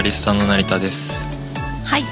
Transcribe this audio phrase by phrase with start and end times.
[0.00, 1.28] バリスタの成田です。
[1.84, 2.06] はい、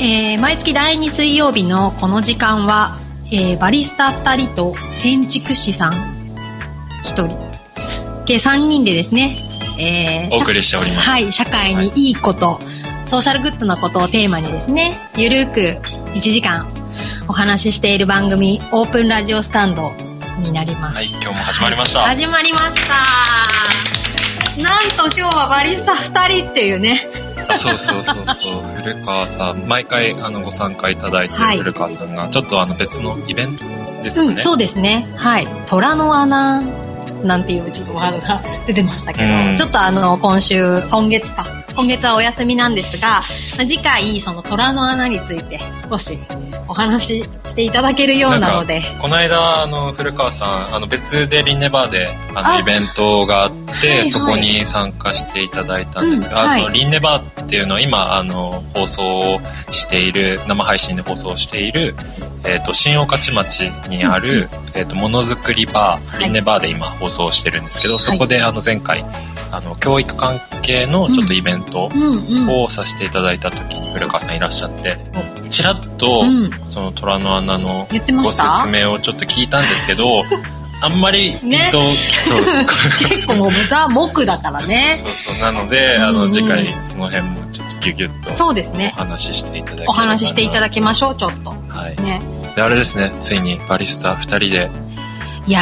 [0.00, 2.98] えー毎月第2水曜日のこの時間は、
[3.30, 5.92] えーバリスタ2人と建築士さん。
[7.04, 7.38] 1人。
[8.26, 9.38] 計3人でですね、
[9.78, 11.08] えーお送りしております。
[11.08, 12.10] はい、社会にい。
[12.10, 12.58] いこと、
[13.06, 15.78] ソーシャルグッドなことをテーマにですね、ゆるく
[16.16, 16.68] 1時間
[17.28, 19.92] お話ししている番組、オープンラジオスタンド
[20.40, 20.96] になります。
[20.96, 23.57] はい今日も始まりました、始まりました。
[24.62, 27.00] なんと今日はバリスタ2人っていうね、
[27.48, 28.62] あそうそうそうそう。
[28.82, 31.58] 古川さん毎回あのご参加いただいてるはい。
[31.58, 33.64] 古川さんがちょっとあの別のイベント
[34.02, 35.08] ですかね、うん、そうですね。
[35.16, 35.46] はい。
[35.66, 36.60] 虎の穴
[37.22, 39.56] なんていうちょっとワードが出てましたけど、うん。
[39.56, 41.46] ちょっとあの、今週、今月か。
[41.76, 43.22] 今月はお休みなんですが、
[43.56, 46.18] まあ次回、その虎の穴について少し
[46.66, 52.58] お話ししていただけるようなので、この間あの古川さんあの別でリンネバーであのあ。
[52.58, 54.10] イベントがあって、はいはい。
[54.10, 56.60] そこに参加していただいたんですが、うんはい。
[56.62, 61.94] あのリンネバーっていうのは今あの放送をしている生配信で放送している、
[62.44, 66.24] えー、と新御徒町にある、えー、とものづくりバー、はい。
[66.24, 69.04] リンネバーで今放送してるんですけどそこであの前回
[69.50, 72.26] あの教育関係のちょっとイベントうん。
[72.26, 72.48] うん。
[72.50, 74.98] をさせていただいた時に古川さんいらっしゃって
[75.48, 76.50] ちらっと、うん。
[76.66, 80.22] その虎の穴のご説明をちょっと聞いたんですけど、
[80.80, 81.92] あんまりねと、
[82.24, 82.66] そうそう
[83.10, 84.94] 結構もうザ・木だからね。
[84.96, 88.94] そうそうそうなので、あのうんうん次回その辺もちょっとギュギュッとおそうですね。
[88.96, 91.50] 話ししていただければお話ししていただききましょう、ちょっと。
[91.50, 92.20] はいね。
[92.58, 94.68] であれですねついにバリスタ2人で
[95.46, 95.60] いや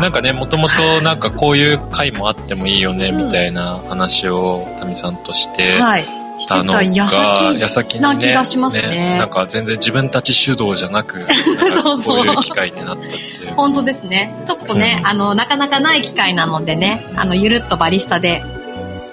[0.00, 6.15] なんかねもともとなんかこういう回もあってもいいよねうんみたいな話をタミさんとしてー、はい。
[6.38, 9.18] してたのがた矢先な気がしますね。
[9.18, 11.26] なんか全然自分たち主導じゃなく
[11.82, 12.16] そうそう。
[12.18, 13.54] こういう機会になったっていう。
[13.54, 14.34] 本当ですね。
[14.46, 15.06] ちょっとね、うん。
[15.08, 18.44] あの、なかなかない機会なのでね、あの、ゆるっとバリスタで、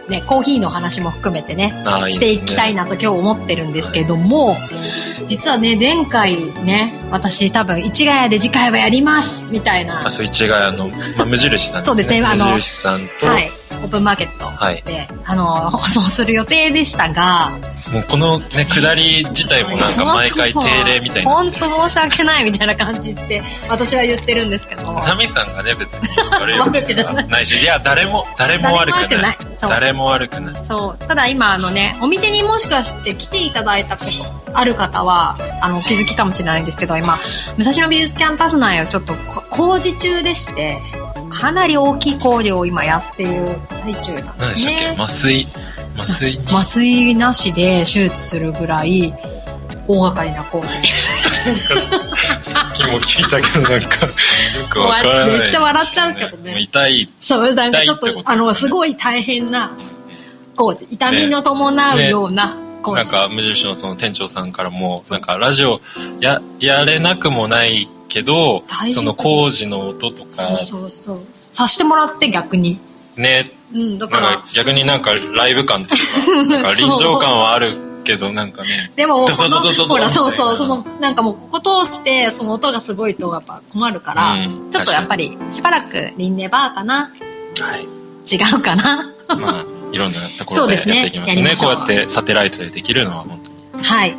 [0.10, 4.58] ね、コーヒーの話も含めてね、していきたいなと今日思ってるんですけども、
[5.28, 11.84] 実はね、前回ね、私多分、市ヶ谷で次回はやりますみたいな、あ、そう、市ヶ谷の、まあ、無印さんですね。
[11.88, 13.50] そうですねあの無印さんと、はい、
[13.84, 17.52] オープンマーケットはいで、あの、放送する予定でしたが、
[17.92, 21.32] もうこのね、下り自体もなんか毎回定例みたいな。
[21.32, 29.38] 本当申し訳ないみたいな感じって、私は言ってるんですけど、タミさんがね、別に悪くじゃ ないし、いや、誰も、誰も悪くない。
[29.60, 30.66] そう誰も悪くない。
[30.66, 31.06] そう。
[31.06, 34.12] ただ今あのね、お店にもしかして来ていただいたこと
[34.54, 37.20] ある方は、あの、お気づきかもしれないんですけど、今、
[37.58, 40.80] 武蔵野美術キャンパス内をちょっとこ工事中でして、
[41.40, 44.86] かなり大きい工事を今やっている最中なんで何ですしたっけ？
[44.92, 44.96] ね。
[45.00, 45.48] 麻酔？
[45.98, 46.44] 麻酔に？
[46.50, 49.14] 麻酔なしで手術するぐらい、
[49.88, 50.78] 大掛かりな工事。
[52.42, 54.12] さっきも聞いたけど、なんか、よ
[54.70, 55.40] くわからない。
[55.40, 57.10] めっちゃ笑っちゃうけどね痛い。
[57.20, 59.72] そう、なんかちょっとと、あの、すごい大変な
[60.56, 60.88] 工事。
[60.90, 63.04] 痛みの伴うような工事。
[63.04, 65.82] なんか、無印のその店長さんからも、なんか、ラジオ、
[66.22, 71.22] や、やれなくもないけどその工事の音とか、そうそうそう。
[71.34, 72.80] さしてもらって逆に。
[73.16, 75.98] ね、うん、だから逆になんかライブ感ってい
[76.44, 87.12] うか、なんか 臨場感はあるけど、なんかね、でも、ほら、そうそう、その、なんかもう、ここ通して、その音がすごいと、やっぱ困るから、うんちょっとやっぱり、しばらく、リンネバーかな？
[87.60, 87.84] はい。
[88.32, 89.12] 違うかな？
[89.38, 91.42] まあ、いろんなところでやっていきましょうね。
[91.42, 93.40] やりましょうこうやってサテライトでできるのは本
[93.72, 93.84] 当に。
[93.84, 94.16] はい。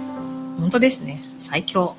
[0.58, 1.22] 本当ですね。
[1.38, 1.94] 最強。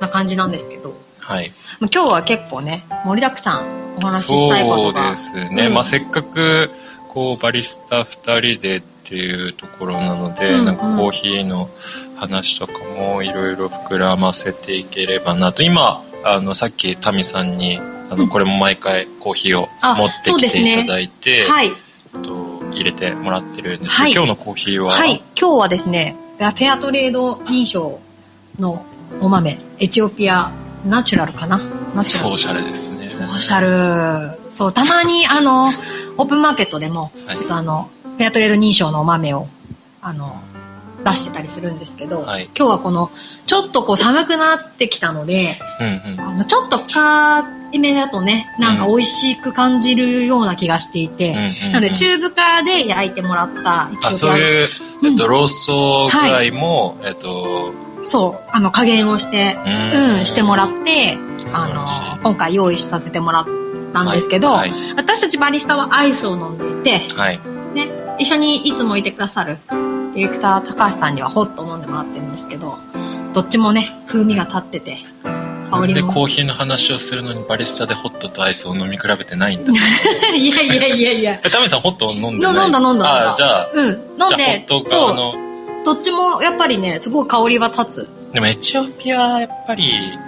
[0.00, 0.08] はい。
[0.08, 1.52] な感じなんですけど、はい。
[1.78, 5.10] まあ今日は結構ね、盛りだくさんお話ししたいこそうとが。
[5.10, 5.66] ですね。
[5.66, 6.70] うんまあ、せっかく、
[7.08, 11.70] こう、バリスタ二人でっていうところなので、うんうんなんかコーヒーの
[12.16, 15.62] 話とかもいろいろ膨らませていければなと。
[15.62, 21.72] 今、あの、さっきタミさんに、あの、うんこれも毎回コーヒーをあ持ってきていただいて、はい。
[22.22, 25.22] と入れてもらってるんですけど、はい今日のコーヒーは、はい。
[25.38, 28.00] 今日はですね、フェアトレード認証
[28.58, 28.84] の
[29.20, 30.52] お豆、エチオピア
[30.86, 31.58] ナチュラルかな？
[31.94, 32.38] ナチュラル。
[32.38, 33.08] ソーシャルですね。
[33.08, 34.40] ソーシャル。
[34.50, 35.66] そう、たまに、あの、
[36.16, 37.36] オープンマーケットでも、はい。
[37.36, 39.48] ちょっとあの、フェアトレード認証のお豆を、
[40.00, 40.40] あの、
[41.04, 42.50] 出してたりするんですけど、はい。
[42.56, 43.10] 今日はこの、
[43.46, 46.20] ちょっとこう寒くなってきたので、うんうん。
[46.20, 47.42] あのちょっと深
[47.78, 54.68] めだとね、なんか美味しく感じるような気がしていて、うんうんうんなので中深で焼いてもらったあ、そういう、
[55.04, 55.30] えっと、うん。
[55.30, 61.18] ローストぐらいも、えっと、そう、あの加減をして、うんうん、してもらって、
[61.52, 61.84] あの
[62.22, 63.46] 今回用意させてもらっ
[63.92, 64.72] たんですけど、はい。
[64.96, 67.40] 私たちバリスタはアイスを飲んでいて、はい。
[67.74, 67.88] ね、
[68.18, 72.78] 一緒にいつもいてくださるディレクター高橋さんにはホット飲んでもらってるんですけど、
[73.32, 74.98] どっちもね、風味が立ってて、
[75.70, 76.08] 香りも。
[76.08, 79.72] でコーヒーの話をするのにバリスタでホットとアイスを飲み比べてないんだ？
[80.34, 81.40] いやいやいやいや。
[81.44, 82.64] えタミさんホットを飲んでない？
[82.64, 83.86] 飲んだ飲んだああ、じゃあ、うん。
[83.86, 85.49] 飲んじゃあホでッ、トの。
[85.84, 88.08] どっちもやっぱりね、すごい香りは立つ。
[88.32, 90.18] でもエチオピアはやっぱり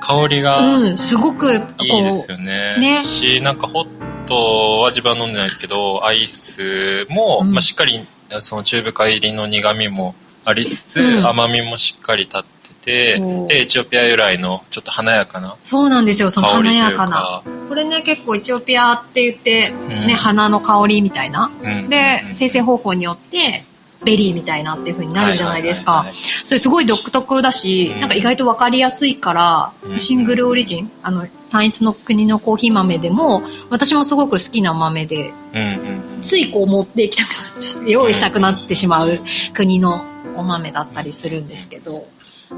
[0.00, 2.78] 香りがうん、すごく、こいいですう、よね。
[2.78, 3.88] ねし、なんかホッ
[4.26, 8.06] トは自分は飲んでないですけど、アイスも、うんまあしっかり
[8.40, 10.14] その中深入りの苦味も
[10.44, 17.16] ありつつ、うん甘みもしっかり立っててで、エチオピア由来のちょっと華やかなそうなんですよ、その華やかな。
[17.16, 17.42] か。
[17.68, 21.50] これね、結構エチオピアって言って、うんね、花の香りみたいな。
[21.62, 23.64] うんでうん、精製方法によって、
[24.06, 26.06] ベリーみたいなっていう風になるじゃないですか。
[26.44, 28.00] それすごい独特だし、うん。
[28.00, 30.00] なんか意外とわかりやすいから、うん。
[30.00, 37.90] シングルオリジン、あの、単一の国のコーヒー豆でも、私もすごく好きな豆で、うんうんついこう持っていきたくなっちゃう。
[37.90, 39.20] 用意したくなってしまう
[39.52, 40.04] 国の
[40.34, 42.08] お豆だったりするんですけど、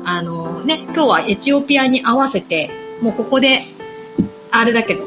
[0.05, 2.71] あのね、今日はエチオピアに合わせて、
[3.03, 3.65] もうここで、
[4.51, 5.07] あれだけど、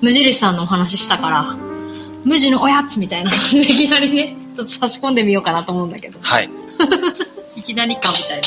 [0.00, 1.56] 無印さんのお話ししたから、
[2.24, 6.50] 無地のおやつみたいな感じでいきなりね、ちょっと差し込んでみようかなと思うんだけど、はい。
[7.54, 8.40] いきなりかみたい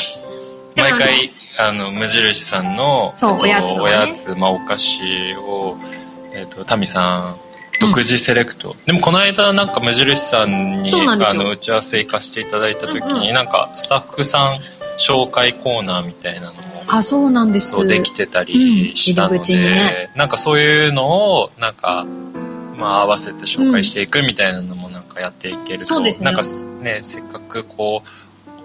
[0.76, 0.84] な。
[0.84, 5.78] 毎回、あの、無印さんの、そうえっとおやつをねおやつ、まあ、お菓子を、
[6.34, 7.38] えっ、と、タミさん、
[7.80, 8.76] 独自セレクト。
[8.86, 14.60] でも、この間、なんか無印さんに、あの、打ち合わせ行かせていただいた時に、うんうんなんか、スタッフさん
[14.98, 17.72] 紹介コーナーみたいなのも、あ、そうなんです。
[17.72, 22.06] そうできてたりしたのうんねなんかそういうのを、なんか、
[22.82, 26.42] まあ合わせて紹介していくみたいなのもかやっていけると、そうですねなんか
[26.82, 28.10] ね、せっかくこう、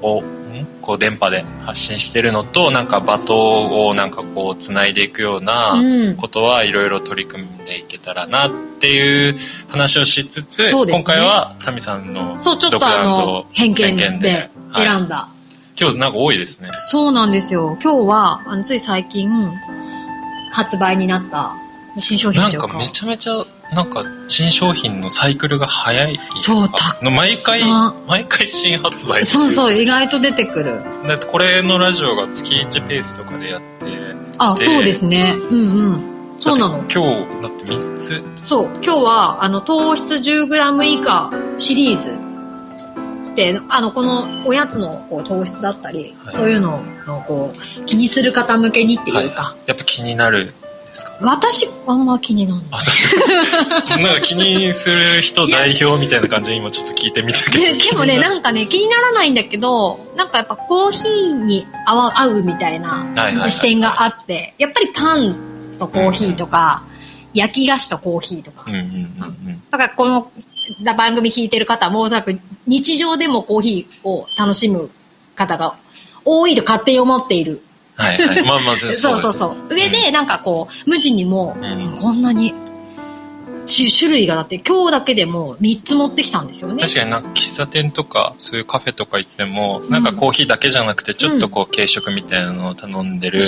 [0.02, 0.66] おん？
[0.82, 6.16] こう電波で発信してるのと、なんかバトンをなんかこう繋いでいくようなうん。
[6.16, 9.36] ことはいろいろ取り組んでいけたらなっていう
[9.68, 15.28] 話をしつつ、そうですね今回はタミさんのそう、ちょっ独とあ断の、偏見ではい選んだ。
[15.78, 16.70] 今日なんか多いですね。
[16.80, 17.76] そうなんですよ。
[17.82, 19.30] 今日は、あの、つい最近、
[20.52, 21.54] 発売になった
[21.98, 22.68] 新商品なんというか。
[22.68, 27.62] かめちゃめちゃ、なんか新商品のサイクルが早いそうたくさん毎回、
[28.06, 29.82] 毎回新発売そうそう、う。
[29.82, 30.82] 意外と出てくる。
[31.06, 33.66] だってこれのラジオが月1ペースとかでやって、
[34.38, 35.34] あ、でそうですね。
[35.50, 36.16] うんうん。
[36.38, 38.22] そうなの今日、だって3つ。
[38.44, 38.70] そう。
[38.82, 42.12] 今日は、あの、糖質 10g 以下シリーズ。
[43.36, 50.65] で、あの、このおやつのこう糖質だったり、はいそういうのの、こう、気にする方向けにっていうか、やっぱ気になるん
[50.96, 51.16] ですか？
[51.20, 54.02] 私、あんま気になんない。
[54.02, 57.64] なんか気にする人代表みたいな感じで今ちょっと聞いてみたけど。
[57.64, 63.06] ででもね、なんかね、気にならないんだけど、なんかやっぱコーヒーに合うみたいな
[63.50, 65.36] 視点があって、やっぱりパン
[65.78, 66.82] とコーヒーとか、
[67.34, 68.64] 焼き菓子とコーヒーとか。
[68.66, 68.92] うんうんうんう
[69.50, 69.62] ん。
[69.70, 70.30] だからこの
[70.96, 74.90] 番組聞いてる方も、おそらく日常でもコーヒーを楽しむ
[75.34, 75.74] 方が
[76.24, 77.62] 多いと勝手に思っている。
[77.96, 78.44] はいはい。
[78.44, 79.74] まあまあ、そうそうそう。
[79.74, 82.54] 上でなんかこう、無地にもうん、こんなに、
[83.66, 86.82] 種種類がだって今日だけでも3つ持ってきたんですよね。
[86.82, 93.40] 確かになんか喫茶店とかそういうカフェとか行っても、なんかコーヒーだけじゃなくてちょっとこう軽食みたいなのを頼んでる。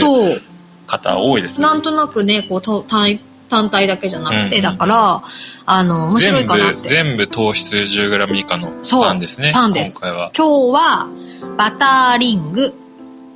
[0.89, 1.67] 方多いですね。
[1.67, 5.23] なんとなくね、こう、と単単体だけじゃなくて、うんうんだから、
[5.67, 6.89] あの、面白い全部、かなって。
[6.89, 9.53] 全部糖質 10g 以下のそうパンですね。
[9.55, 10.31] パンです今回は。
[10.37, 11.09] 今日は、
[11.57, 12.75] バターリング、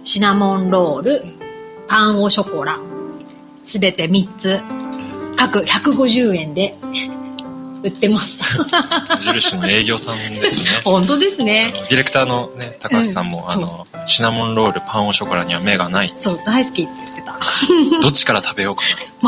[0.05, 1.25] シナモンロール、
[1.87, 2.79] パンオショコラ、
[3.65, 4.61] すべて3つ、
[5.37, 6.77] 各150円で
[7.85, 9.17] 売ってました。。
[9.19, 11.73] 無印の営業さんですね 本当ですね。
[11.89, 16.13] ディレクターのね、高橋さんも、うんあの、シナモンロール、パンオショコラには目がない。
[16.17, 17.39] そう、大好きって言ってた。
[18.03, 18.83] どっちから食べようか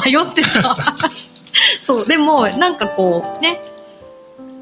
[0.04, 0.76] 迷ってた。
[1.80, 3.60] そう、でも、なんかこう、ね、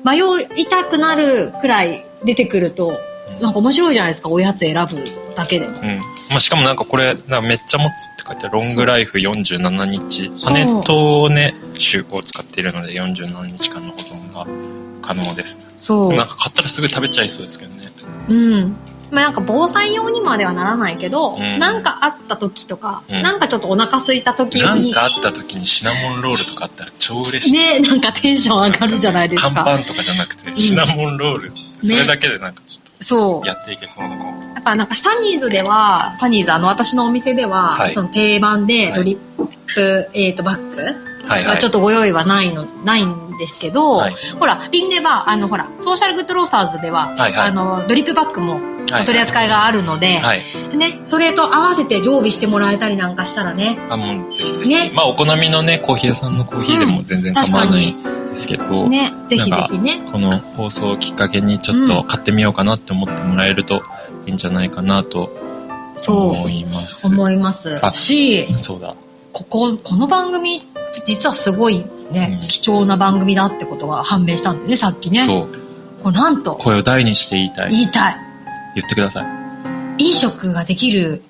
[0.04, 0.18] 迷
[0.56, 2.98] いたくなるくらい出てくると、
[3.40, 5.02] なんか面白いじゃないですか、おやつ選ぶ
[5.34, 5.72] だけでも。
[5.72, 5.80] な。
[5.80, 5.98] うん。
[6.30, 10.32] まあ、しかもなんかこれ、なんかめっちゃ持つって書いてある、ロングライフ47日。
[10.44, 14.46] パネットね、種を使っているので47日間の保存が
[15.02, 15.60] 可能です。
[15.78, 16.14] そう。
[16.14, 17.92] なんか買ったらすぐ食べちゃいそうですけどね。
[18.28, 18.76] うん。
[19.12, 27.52] まあなんか防災用にまではならないけど、うんなんかあった時とか、うんなんかちょっとお腹空いた時なんに、かあった時にシナモンロールとかあったら超嬉しい。
[27.52, 29.64] ね、なんかテンション上がるじゃないです乾か。
[29.64, 31.50] パンとかじゃなくて、シナモンロール。
[31.50, 33.46] それだけでなんかちょっそうと。
[33.46, 34.54] やっていけそうなかも。
[34.54, 41.11] だからなんかサニーズでは、サニーズあの私のお店では、はいその定番ではいドリップ、えっ、とバッグはいはい。
[41.26, 44.14] がちょっとご用意はないの、ないんですけど、はい。
[44.38, 47.48] ほら、リンでは、あのほら、ソーシャルグッドローサーズでは、はいはい。
[47.48, 50.42] あの、ドリップバッグも取り扱いがあるので、はい。
[50.76, 54.68] ね、それと合わせて常備してもらえたりなんかしたらね、あ、もうぜひぜひ。
[54.68, 54.92] ね。
[54.94, 57.96] まあ、お好みのね、コーヒー屋さんのコーヒーでも全然構わない
[58.30, 60.02] ですけど、ね、ぜひぜひね。
[60.10, 63.82] この放送をきっかけにちょっと買ってみようかなって思ってもらえると
[64.26, 65.30] いいんじゃないかなと
[65.96, 66.16] そう。
[66.30, 67.06] 思います。
[67.06, 67.78] 思います。
[67.84, 68.94] あし、そうだ。
[69.32, 70.60] ここ、この番組っ
[70.94, 75.24] て実はすごいね、うん貴重な番組だってことが判明したんだよね、さっきね。
[75.26, 75.48] そう。
[76.02, 77.70] これなんと、声を大にして言いたい。
[77.70, 78.16] 言いたい。
[78.74, 79.26] 言ってください。
[79.98, 81.22] 飲食ができる、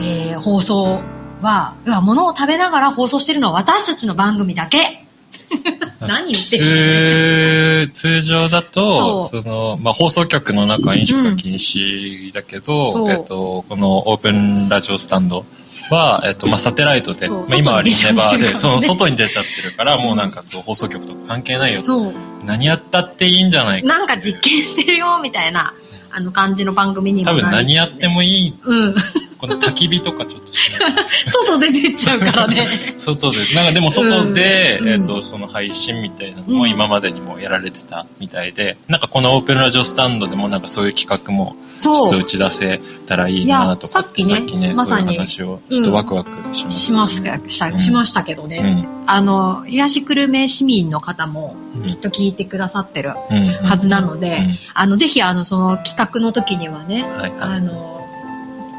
[0.00, 1.00] えー放送
[1.42, 4.99] は、要は物を食べながら放送してるのは私たちの番組だけ。
[6.00, 15.44] 何言ってる通、通常だと、そその、まあ、放送局の中は飲食が禁止だけど、そうえっと、このオープンラジオスタンド
[15.90, 21.82] は、えっと、まあ、サテライトで、まあ、今はリネバーで、その外に出ちゃってるからもううんなんかそう、放送局とか関係ないよ。
[21.82, 22.14] そう。
[22.44, 23.88] 何やったっていいんじゃないか。
[23.88, 25.74] なんか実験してるよ、みたいな、
[26.10, 28.54] あの感じの番組にも多分何やってもいい。
[28.62, 28.94] うん。
[29.40, 30.94] この焚き火とかちょっとしない。
[31.26, 32.66] 外で出ちゃうからね。
[32.98, 34.88] 外で、なんかでも外で、うん。
[34.88, 36.70] えっ、と、その配信みたいなのもうん。
[36.70, 42.08] 今までにもやられてたみたいで、なんかこのオープンラジオスタンドでもなんかそういう企画もちょ。
[42.08, 45.16] っと打ち出せたらいいなとかっていやさっきねまそういうさに。
[45.16, 47.80] 話をちょっとワクワクします、しました、したうん。
[47.80, 48.58] しましたけどね。
[48.58, 49.04] うん。
[49.06, 51.86] あの、東久留米市民の方もうん。
[51.86, 53.46] きっと聞いてくださってるうん。
[53.66, 54.58] はずなので、うん。
[54.74, 57.89] あの、ぜひあの、その企画の時にはね、はいはあの、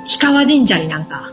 [0.08, 1.32] 氷川神社になんか、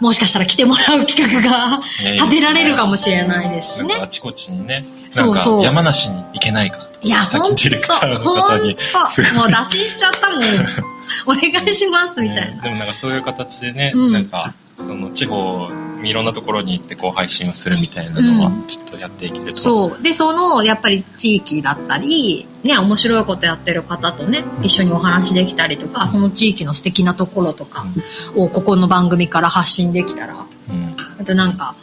[0.00, 2.12] もしかしたら来てもらう企画がい。
[2.14, 3.96] 立てられるかもしれないですしね。
[4.00, 8.76] あちこちにね、なんか山梨に行けないかといや、さっきディレクターの方に
[9.36, 10.42] もう打診しちゃったもん。
[11.26, 12.56] お願いします、みたいな。
[12.56, 15.68] ねでもなんかそういう形でね、うんなんか、その地方、
[16.02, 19.60] いろんなところに行ってこう配信をするみたいなのはうん、ちょっとやっていけると。
[19.60, 20.02] そう。
[20.02, 27.86] で、その、やっぱり地域だったり、ね、面白いことやってる方とね、一緒にお話できたりとか、その地域の素敵なところとか
[28.36, 30.94] を、ここの番組から発信できたら、うん。
[31.18, 31.76] あとなんか、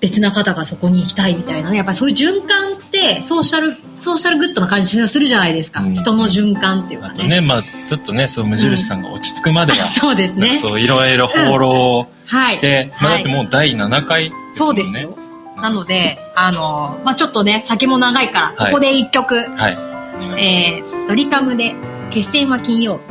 [0.00, 1.76] 別な方がそこに行きたいみたいなね。
[1.76, 5.80] やっぱりそういう循環って、ソーシャル、ソーシャルグッドな感じがするじゃないですか。
[5.80, 7.14] うん人の循環っていうかね。
[7.14, 10.56] あとね、まあちょっとね、そう、無印さんが落ち着くまでは、 そうですね。
[10.56, 12.54] そう、いろいろ放浪はい。
[12.54, 15.18] して、まあだってもう第7回、そうですよ。
[15.60, 19.76] なので、あの、まあちょっとね、先も長いから、はいここで一曲、はい。
[19.76, 19.89] お願いし
[20.38, 21.74] えー、ドリカムで、
[22.10, 23.02] 決戦は金曜日。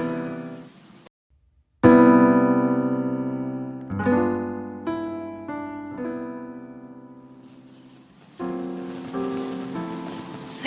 [1.81, 1.87] は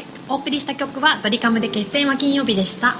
[0.00, 2.96] い、お送りした曲はドリカムで決戦は金曜日でした。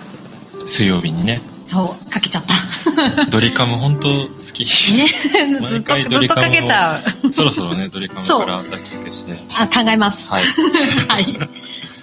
[0.66, 2.54] 水曜日にね、そう、かけちゃった。
[3.30, 4.64] ドリカム本当好き。
[4.94, 5.06] ね、
[5.68, 7.28] ずっと、ずっとかけちゃう。
[7.32, 9.36] そろそろね、ドリカムから脱却して。
[9.58, 10.28] あ、考えます。
[10.28, 10.44] はい。
[11.08, 11.38] はい。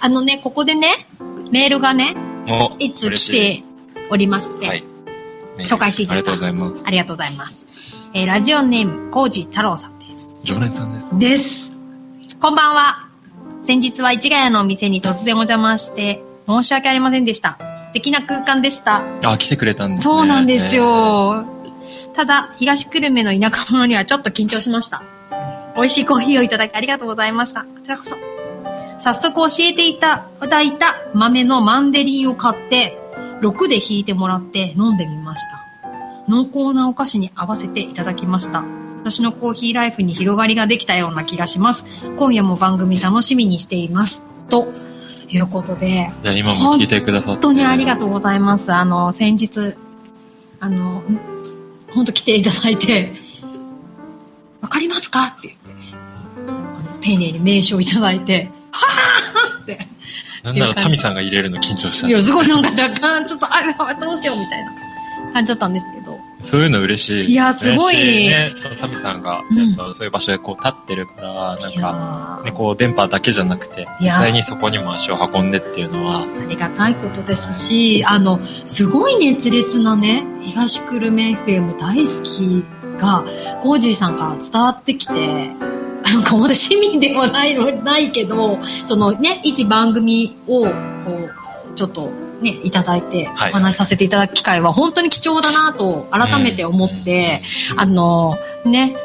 [0.00, 1.06] あのね、ここでね、
[1.50, 2.14] メールがね、
[2.46, 3.64] もう、いつ来て
[4.10, 4.84] おりまして、はい。
[5.60, 6.84] 紹介していいですかありがとうございます。
[6.86, 7.66] ありがとうございます。
[8.14, 10.18] えーラジオネーム、コージ太郎さんです。
[10.42, 11.18] 常連さんです。
[11.18, 11.72] です。
[12.40, 13.06] こんばんは。
[13.62, 17.58] 先日は市ヶ谷のお店に突然お邪魔して、申し訳ありませんでした。
[17.84, 19.02] 素敵な空間でした。
[19.22, 20.02] あ、来てくれたんですね。
[20.04, 21.44] そうなんですよ。
[22.14, 25.02] ただ、東久留米の田舎者にはちょっと緊張しました。
[25.76, 27.62] 美味しいコーヒーをいただきありがとうございました。
[27.62, 28.29] こちらこそ。
[29.02, 32.98] 早速教えていただいた豆のマンデリンを買って、
[33.40, 35.64] 6で引いてもらって飲んでみました。
[36.28, 38.62] 濃厚なお菓子に合わせていただきました。
[39.00, 41.86] 私のコーヒーライフに広がりができたような気がします。
[42.18, 44.26] 今夜も番組楽しみにしています。
[44.50, 44.68] と
[45.28, 47.30] いうことで、じゃあ今も聞いてくださって。
[47.30, 48.70] 本当にありがとうございます。
[48.70, 49.74] あの、先日、
[50.60, 51.02] あの、
[51.92, 53.12] 本当来ていただいて、
[54.60, 55.34] わかりますか？
[55.38, 55.58] って言っ
[56.98, 59.88] て、丁寧に名刺をいただいて、はぁーって。
[60.42, 62.10] なんならタミさんが入れるの緊張したい。
[62.10, 64.72] や、すごいなんか若干、ちょっと、あ、どうしようみたいな
[65.32, 66.18] 感じだったんですけど。
[66.42, 67.32] そういうの嬉しい。
[67.32, 82.64] いやすごいね、そのタミさんが、うんえっとそういう場所でこう立ってるから、なんか、ーね、こう電波だけじゃなくて、実際にそこにも足を運んでっていうのは、ありがたいことですし、あの、すごい熱烈なね、東久留米 FM 大好き
[82.98, 83.24] が、
[83.62, 85.50] コージーさんから伝わってきて、
[86.02, 97.42] なんかまだ市民ではないの、 ないけど、そのね、一番組を、こう、ちょっとね、いただいて、はいお話しさせていただく機会は本当に貴重だなと改めて思って、
[97.76, 98.96] あの、ね、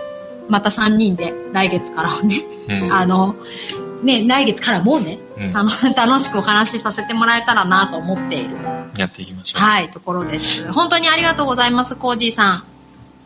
[0.48, 2.46] また3人で来月からね、
[2.92, 3.36] あの、
[4.04, 8.56] ね、来月からもうね、うんあの、 楽しくお話しさせてもらえたらなと思っている、
[8.98, 9.62] やっていきましょう。
[9.62, 10.72] はい、ところです。
[10.72, 12.75] 本当にありがとうございます、コージーさん。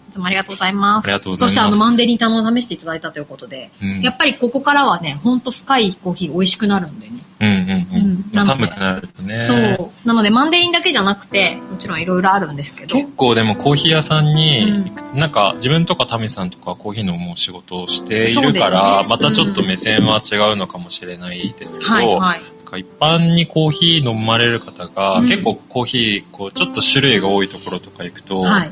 [0.09, 1.05] いつもありがとうございます。
[1.05, 7.23] ありがとうございますそしてあの、マンデリンタも試していただいたということで、うんやっぱりここからはね、本当深いコーヒー美味しくなるんでね。
[7.41, 8.29] うんうんううんん。
[8.33, 9.39] まあなので寒くなるとね。
[9.39, 10.07] そう。
[10.07, 12.95] なので、マンデリンだけじゃなくて、ちろんいろいろあるんですけど。
[12.95, 22.41] 結構でもコーヒー屋さんに、なんか自分とかタミさんとかコーヒーのもう仕事をしているから、ねまたちょっと目線は違うのかもしれないですけど、はいはい。
[22.69, 28.71] か一般にコーヒー飲まれる方が、うん結構コーヒー、こう、ちょっと種類が多いところとか行くと、はい。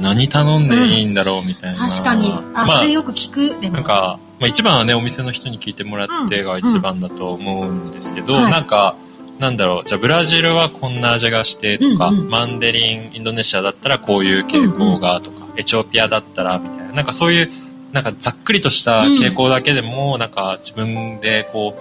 [0.00, 1.88] 何頼んでいいんだろうみたいな。
[1.88, 2.32] 確かに。
[2.32, 3.60] あ、まあそれ、よく聞く。
[3.60, 3.74] でも。
[3.74, 8.96] なんか、まあ一番はね、お店の人に聞いてもらってが一番だと思うんですけど、うんはいなんか、
[9.38, 17.50] なんだろう、じゃあブラジルはこんな味がしてとか、うんうんマンデリン、インドネシアだったらこういう傾向がとか、エチオピアだったらみたいな、なんかそういう、
[17.92, 21.74] なんかざっくりとした傾向だけでも、なんか自分でこ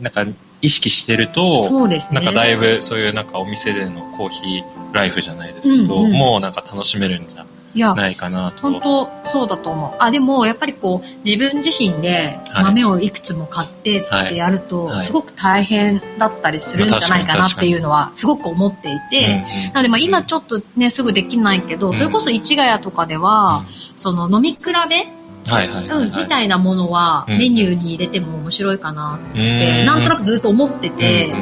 [0.00, 0.24] う、なんか
[0.62, 2.20] 意識してると、そうですね。
[2.20, 6.12] なんかだいぶそういうなんかお店でのコーヒーライフじゃないですけど、うんうん。
[6.12, 8.62] もうなんか楽しめるんじゃないかなと。
[8.62, 9.96] 本当そうだと思う。
[9.98, 12.64] あ、でも、やっぱりこう、自分自身ではい。
[12.64, 14.96] 豆をいくつも買ってってやると、はい。
[14.96, 15.04] はい。
[15.04, 21.96] すごく大変だったりするんじゃないかなっていうのは、すごく思っていて、うんうんなので、まあ今ちょっとね、すぐできないけど、うん。
[21.96, 23.64] それこそ市ヶ谷とかでは、
[23.96, 25.06] その飲み比べ、
[25.52, 26.06] はいはいはい、はい。
[26.08, 31.34] うん、みたいなものはうんメニューに入れても面白いかなっうて、なんとなくずっと思ってて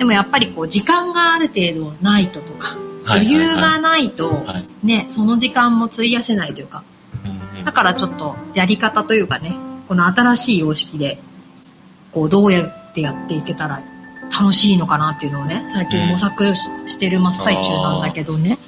[0.00, 4.86] でもやっぱりこう、時間がある程度ないととか、余裕がないと、はい。
[4.86, 6.84] ね、その時間も費やせないというか、
[7.66, 9.56] だからちょっとやり方というかね、
[9.88, 11.20] この新しい様式で、
[12.12, 13.82] こうどうやってやっていけたら
[14.32, 18.58] 楽しいのかなっていうのをね、最近模索し,、してる真っ最中なんだけどね。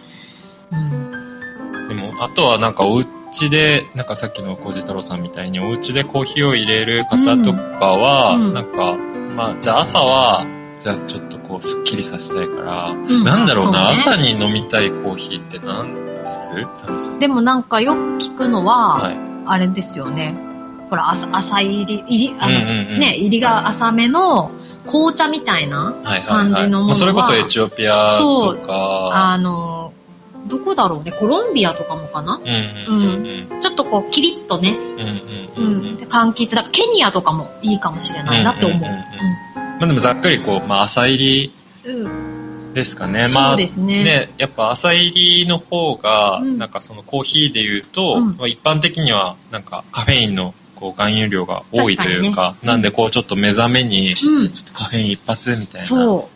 [0.71, 1.89] うん。
[1.89, 3.01] でも、あとはなんかお
[3.33, 8.97] 家で、なんかさっきの小路太郎さんみたいにお家でコーヒーを入れる方とかは、うんうんなんか、
[9.35, 10.47] まあ、じゃあ朝は、
[10.79, 17.19] じゃあちょっとこう、スッキリさせたいから、んなんだろうな、そうね朝に飲みたいコーヒーって何です？
[17.19, 19.17] でもなんかよく聞くのは、はい。
[19.47, 20.35] あれですよね。
[20.91, 24.51] ほら、朝、朝入り、入り、あの、うんうんうんね、入りが浅めの
[24.87, 26.23] 紅茶みたいな、はいはい、はい。
[26.27, 29.82] 感じのものはまあそれこそエチオピアとか、あの、
[30.47, 32.35] どこだろうね、コロンビアとかもかな？
[32.37, 35.01] うんうんうんちょっとこう、キリッとね、うん。
[35.01, 35.97] うんううん。
[36.09, 36.51] 柑橘。
[36.51, 38.79] だからケニアとかもいいかもしれないなって思う。
[38.79, 38.91] うんうん。
[38.91, 38.95] う。
[38.95, 38.99] ん。
[38.99, 41.53] まあでもざっくりこう、まあ朝入り
[42.75, 43.29] ですかね。
[43.33, 44.03] まあそうですね。
[44.03, 46.59] ね、やっぱ朝入りの方が、うん。
[46.59, 48.37] なんかそのコーヒーで言うと、うん。
[48.37, 52.59] まあ一般的にはなんかカフェインのこう含有量が多いというか、ね。
[52.63, 52.69] うん。
[52.69, 54.47] なんでこうちょっと目覚めに、ちょうん。
[54.47, 56.29] っとカフェイン一発みたいなそ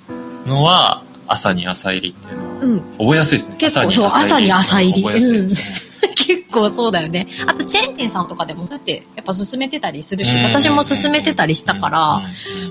[0.47, 2.67] のは、朝に朝入りっていうのは、う。
[2.67, 2.81] うん。
[2.99, 3.57] 覚えやすいですね。
[3.59, 5.39] 結構そう朝に朝入り覚えやすい。
[5.39, 5.55] うん
[6.15, 7.27] 結構そうだよね。
[7.47, 12.23] あと、チェーン店さんとかでも、だって、やっぱ勧めてたりするし、うん私も勧めてたりしたから、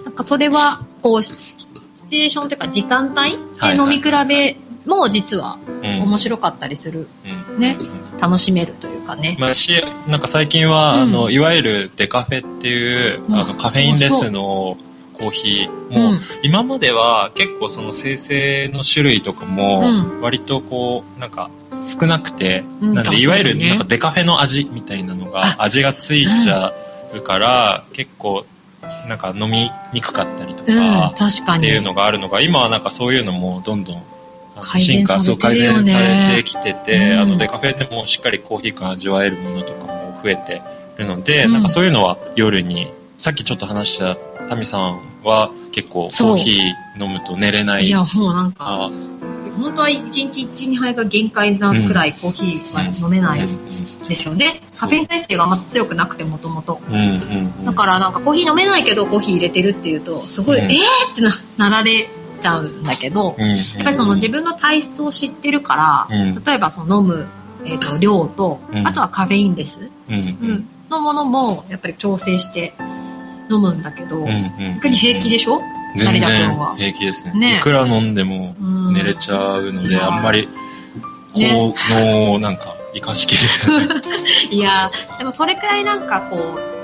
[0.04, 1.68] なんかそれは、こう、シシ
[2.10, 7.08] チュエーションというか、時間帯はいで飲み比べも実はうん面白かったりする。
[7.50, 9.36] うんねうん楽しめるというかね。
[9.39, 14.78] まあ、し、なんか最近は、うんあの、いわゆるデカフェっていう、うんあの、カフェインレスの
[15.17, 15.69] コーヒー。
[15.69, 16.19] も、うん。
[16.43, 20.21] 今までは結構その生成の種類とかもうん。
[20.21, 21.49] 割とこうなんか
[21.99, 22.93] 少なくて、うん。
[22.93, 25.63] なのあでいわゆるなんかデカフェの味みたいなのがあ。
[25.63, 26.73] 味がついちゃ
[27.13, 28.45] うから、結構
[29.08, 31.13] なんか飲みにくかったりとうん、か。
[31.58, 33.95] っていうのがあるのが今はなんかそういうのもどんどん
[34.56, 35.25] あの改善されてるよね。
[35.25, 37.19] そう改善されてきてて、うん。
[37.19, 40.62] あのデカフェでもしっかりコーヒー感味わえるものとかも増えて
[40.97, 41.54] るので、うん。
[41.54, 47.86] なんかそういうのは夜にさっきちょっと話したタミさんは結構コーヒー飲むと寝れない。
[47.86, 48.91] いや、もうなんか、あ。
[49.58, 53.47] 本当は1日1、2杯が限界なくらいコーヒーは飲めない
[54.08, 54.62] ですよね。
[54.75, 56.81] カフェイン体性があんま強くなくてもともと。
[57.63, 60.71] だからなんかコーヒー飲めないけどコーヒー入れてるっていうと、すごい、うん。
[60.71, 62.10] えーってななられ
[62.41, 66.43] ちゃうんだけど、うんうんやっぱりその自分の体質を知ってるから、うん。
[66.43, 67.27] 例えばその飲む、
[67.63, 68.88] えー、と量と、うん。
[68.88, 70.15] あとはカフェインレス、うん。
[70.15, 70.69] うん。
[70.89, 72.73] のものもやっぱり調整して
[73.49, 75.62] 飲むんだけど、うんうん逆に平気でしょ、
[75.97, 76.75] 全成田君然は。
[76.75, 77.34] 平気ですね。
[77.34, 77.55] ね。
[77.58, 78.93] いくら飲んでもうん。
[78.93, 80.47] 寝れちゃうので、あんまり
[81.34, 81.73] こね。
[81.75, 84.01] うのをなんか生かしきれてない。
[84.55, 86.38] いやーでもそれくらいなんかこ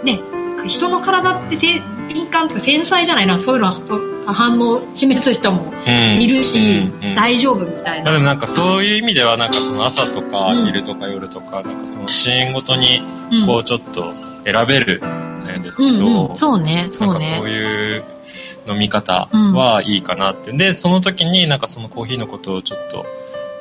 [0.03, 0.19] うね
[0.67, 6.59] 人の体ってせ敏感とか繊細じゃないなそういうのと反応示す人もいるし、
[7.01, 7.15] うんうん。
[7.15, 8.05] 大丈夫みたいな。
[8.05, 10.65] まあでもなんかそういう意味ではなんかその朝とかうん。
[10.65, 13.45] 昼とか夜とかなんかそのシーンごとにうん。
[13.47, 14.13] こうちょっと
[14.45, 15.01] 選べる
[15.59, 17.51] んですけうんど、うん、そうね、なそうんかそうね。
[17.51, 18.03] いう
[18.67, 20.51] 飲み方はいいかなって。
[20.53, 23.05] で、その時になんかそのコーヒーのことをちょっと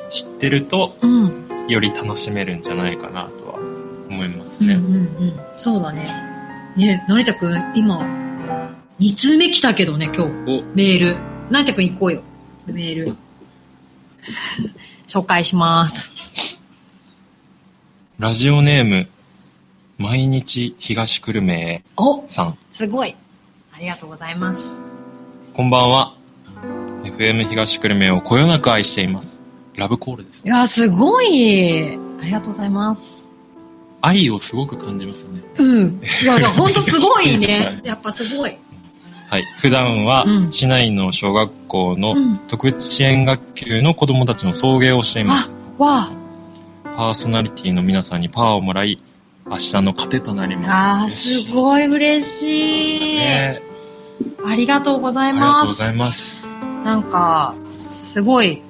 [0.09, 3.55] 知ってるとうん、より楽しめるんじゃないかなとは
[4.09, 5.09] 思いますうん、うん、ね。
[5.19, 5.39] うん。
[5.57, 5.99] そうだね。
[6.75, 7.99] ね、成田くん、今、
[8.99, 10.61] 2通目来たけどね、今日。
[10.61, 11.17] お、メール。
[11.49, 12.21] 成田くん行こうよ。
[12.65, 13.15] メール。
[15.07, 16.59] 紹介します。
[18.19, 19.07] ラジオネーム、
[20.01, 22.57] 毎日東久留米おさん。
[22.73, 23.15] すごい。
[23.71, 24.63] ありがとうございます。
[25.53, 26.15] こんばんは。
[27.03, 29.43] FM 東久留米をこよなく愛しています。
[29.75, 30.49] ラブコールですい。
[30.49, 31.99] や、すごい。
[32.19, 33.03] ありがとうございます。
[34.01, 35.43] 愛をすごく感じますよね。
[35.59, 36.01] うん。
[36.23, 37.85] いや、 ほんとすごいはねい。
[37.87, 38.57] やっぱすごい。
[39.29, 39.43] はい。
[39.59, 42.39] 普段はう、ん市内の小学校のうん。
[42.47, 45.55] 特別支援学級の子供たちの送迎をしています。
[45.77, 46.11] わ
[46.97, 48.99] パーソナリティの皆さんにパワーをもらい、
[49.51, 50.59] 明日の糧となりあ。
[50.59, 51.35] ます。
[51.35, 53.17] あー、すごい嬉しい。
[53.17, 53.61] ね
[54.45, 55.69] ありがとうございありがとます。
[55.83, 56.47] うございます。
[56.85, 58.61] なんか、すごい。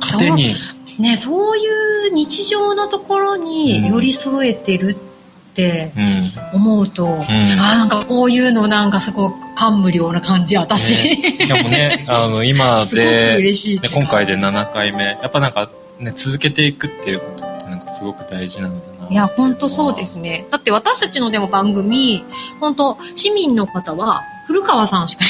[0.00, 0.54] 糧に、
[0.98, 6.30] ね、そういう日常のところに寄り添えてるってうん。
[6.54, 7.12] 思うと、うん。
[7.12, 10.94] あーなんかこういうのなんかすごく感無量な感じ、私。
[11.20, 15.04] ねしかもね、あの、今で、嬉しい今回で7回目。
[15.04, 18.91] やっぱなんか、ね、続けていくっていうことってなんかすごく大事なんだな。
[19.12, 20.46] いや、ほんとそうですね。
[20.50, 22.24] だって私たちのでも番組、
[22.60, 25.24] 本当市民の方は、古川さんしか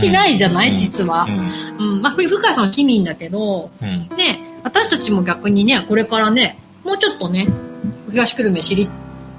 [0.00, 0.06] うん。
[0.06, 1.30] いないじゃない、うん実はう。
[1.30, 1.76] ん。
[1.78, 2.02] うん。
[2.02, 4.08] まあ、古川さんは市民だけど、うん。
[4.16, 7.46] ね、私たちも逆にね、これからね、もうちょっとね、
[8.10, 8.88] 東久留米知り、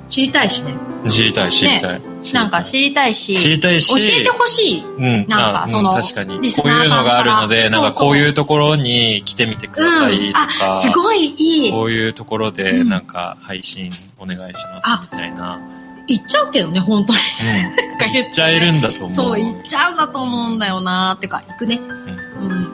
[0.08, 0.74] 知りたいしね。
[1.10, 2.02] 知りたい、知りたい。
[2.34, 4.86] なんか知りたいし、知りたいし、教えてほしい。
[4.86, 6.54] うん、なんかあそのうん確かに。
[6.54, 11.72] こういうのがあるので、なんかこういうところに来てみてくださいとか、あ、すごいいい。
[11.72, 15.60] こういうところでうんなんか配信お願いしあますみたいな。
[16.08, 17.20] 言っちゃうけどね、本当に。
[17.20, 17.98] うん。
[17.98, 19.16] か言っちゃえるんだと思う。
[19.16, 21.80] そう、言っちゃうんだと思うんだよなってか、行くね。
[21.82, 22.21] うんうん。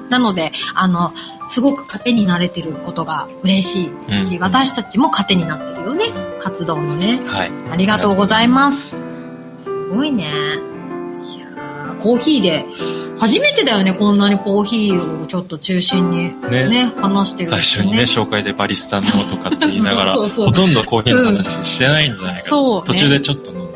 [0.10, 1.14] なので、あの、
[1.50, 6.14] すごく糧になれてることが嬉しいですし、うん私たちも糧になってるよね。
[6.40, 7.22] 活動のね。
[7.26, 7.52] はい。
[7.72, 9.02] ありがとうございます。
[9.60, 10.26] すごいね。
[10.26, 10.28] い
[11.40, 12.66] やーコーヒーで、
[13.20, 16.70] 初めてだよね、こんなにコーヒーをちょっと中心にね。
[16.70, 22.48] ね、話してる、最初にね、紹介でバリスタのとかって言いながら、 そうそうそうほとんどコーヒーの話してないんじゃないかな。
[22.48, 23.67] そうね途中でちょっと。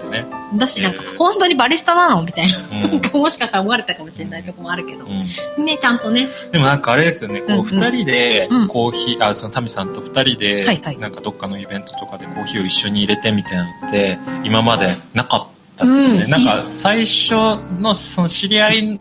[0.53, 2.23] だし、なんかえー、本当にバリスタなの？
[2.23, 2.57] みたいな。
[2.57, 2.91] うん。
[2.91, 5.05] なんかもしかしたら思われたかもしれないとこもあるけど。
[5.05, 5.65] うん。
[5.65, 6.27] ね、ちゃんとね。
[6.51, 8.67] でもなんかあれですよね、こう、二人でうん。
[8.67, 10.65] コーヒー、あ、そのタミさんと二人で、
[10.99, 16.29] なんかどっかのイベントとかでコーヒーを一緒に入れてみたいなのって、今までなかったってね、うん。
[16.29, 17.33] なんか最初
[17.79, 18.99] のその知り合い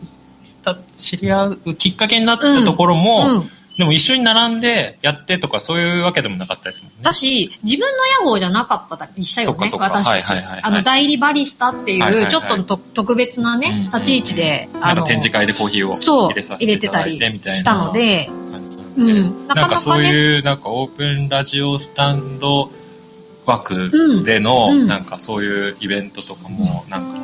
[0.63, 3.51] だ、知り合うきっかけになったところも、うん。
[3.81, 6.97] でも一緒に並んでやってとかそういうわけでもなかったですもんね。
[7.01, 10.07] だし、自分の屋号じゃなかったりしたよね、私たち。
[10.07, 18.29] はいはいはいはいあの、代理バリスタっていう、はいはいはいちょっとと特別なね、うんうん立ち位置で、なんか展示会でコーヒーをそう、入れさせ入ていただれてたりいてみたいなしたので、
[18.97, 19.47] うでん。
[19.47, 22.69] なかなかなんかそうね、いう、なんかオープンラジオスタンド
[23.47, 27.19] 枠での、うんうんなんかそういうイベントとかも、なんか、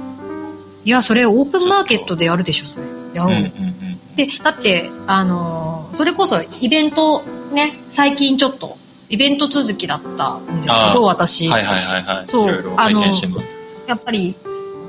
[0.84, 2.86] いや、それオープンマーケットでやるでしょ、それ。
[3.14, 3.34] やろう。
[3.34, 3.48] うんうんう
[3.84, 3.87] ん。
[4.18, 8.78] で、だって、あのーそれこそイベントね、最近ちょっと、
[9.10, 11.48] イベント続きだったんですけど、私。
[11.48, 12.28] はいはいはいはい。
[12.28, 12.50] そう。
[12.50, 13.58] いろいろ拝見してます。
[13.88, 14.36] やっぱり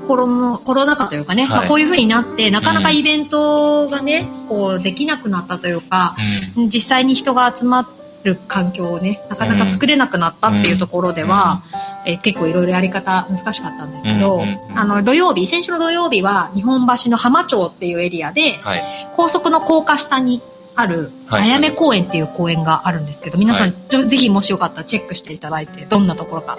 [0.07, 1.49] コロナコロナ禍というかね、はい。
[1.51, 6.15] まあ、こういう風になって、なかなかイベントがね、こうできなくなったというか、
[6.57, 6.69] うん。
[6.69, 7.89] 実際に人が集ま
[8.23, 11.63] る環境をね、なかなか作れなくなったっていうところでは、
[12.09, 14.43] えー結構いろいろやり方難しかったんですけど、
[14.75, 19.09] あの土曜日、先週の土曜日は日本橋の浜町っていうエリアで、はい。
[19.15, 20.41] 高速の高架下に
[20.75, 26.57] ある、はいあやめ公園っていう公園があるんですけど、皆さん、はちょぜひもしよかったらチェックしていただいて、どんなところか、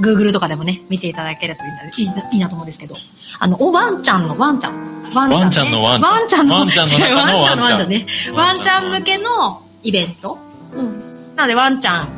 [0.00, 1.68] Google とかでもね、見ていただければい
[2.02, 2.94] いないいなと思うんですけど、
[3.38, 4.88] あの、おワンちゃんのワンちゃん。
[5.14, 8.06] ワンちゃんのワンちゃんワンちゃんのワンちゃんの中のワンちゃんワンちゃんのワンちゃんね。
[8.32, 10.38] ワンちゃん向けのイベント。
[10.76, 11.34] うん。
[11.34, 12.08] なので、ワンちゃん、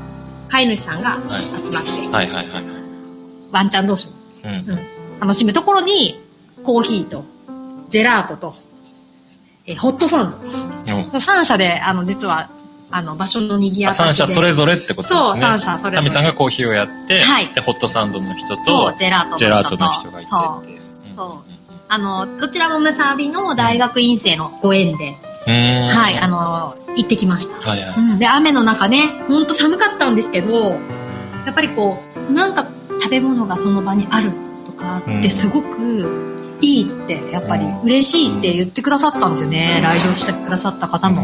[0.50, 2.64] 飼い主さんがはい集まって、はいはいはい。
[3.52, 4.66] ワンちゃん同士もうん。
[5.20, 6.20] 楽しむところに、
[6.64, 7.24] コーヒーと、
[7.88, 8.54] ジェラートと、
[9.66, 10.36] えーホットサンド。
[10.38, 10.40] う
[10.98, 12.50] ん3社で、あの、実は、
[12.90, 15.20] あの、場所の賑やあかしで三社それぞれってことですね。
[15.20, 15.96] そう、3社それぞれ。
[15.98, 19.36] タミさんがコーヒーをやって、はいで、ホットサンドの人そとう、、ジェラートの人と。
[19.38, 21.16] ジェラートの人がいてそう。
[21.16, 21.50] そう
[21.92, 25.16] あの、どちらもムサビの大学院生のご縁で。
[25.46, 27.68] はい、あの、行ってきました。
[27.68, 27.94] はいはい。
[27.96, 28.18] うん。
[28.18, 30.78] で、雨の中ね、ほんと寒かったんですけど、
[31.46, 31.98] やっぱりこ
[32.28, 32.68] う、なんか
[33.00, 34.32] 食べ物がその場にある
[34.66, 39.80] とかうんってすごくいいって、やっぱりうん嬉しいって言ってくださったんですよね。
[39.82, 41.22] 来場してくださった方も。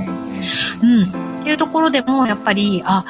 [0.82, 1.38] うん。
[1.40, 3.04] っていうところでも、やっぱり、あ、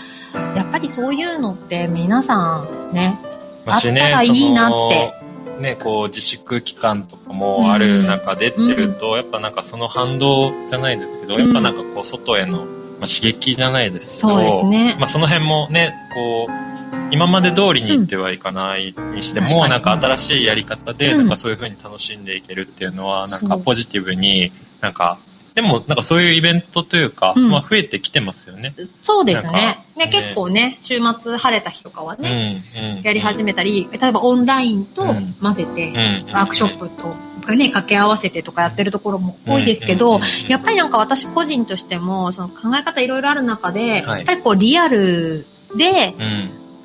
[0.55, 3.19] やっぱりそういうのって皆さんね、
[3.65, 5.15] あったらいいなって
[5.61, 11.41] ね、こう自粛期間とかもある中でっていうと、やっぱなんかその反動じゃないですけど、うん。
[11.41, 12.65] やっぱなんかこう外への、ま
[13.03, 14.97] あ、刺激じゃないですけど、ね。
[14.99, 16.67] まあその辺もね、こう、
[17.11, 19.71] 今まで通りにいってはいかないにしても、うん。
[19.71, 21.19] なんか新しいやり方で、うん。
[21.19, 25.19] なんかそういう風に楽しんでいけるっていうのは、なんかポジティブに、なんか
[25.57, 28.75] でも、なんかそういうイベントというか、うんまあ増えてきてますよね。
[29.01, 29.85] そうですね。
[29.97, 33.03] ね、ね結構ね、週末晴れた日とかはね、うん、うん。
[33.03, 37.15] やり始めたり、例えばオンラインとうん混ぜて、うん、ワークショップと、
[37.55, 46.15] ね、掛け合わせてとかやってるところも多いですけど、やっぱりなんか私個人としても、その考え方いろいろある中で、はいやっぱりこうリアルで。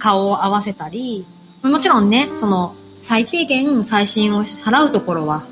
[0.02, 1.28] 顔を合わせたり、
[1.62, 5.44] もちろんね、その最低限最新を払うところは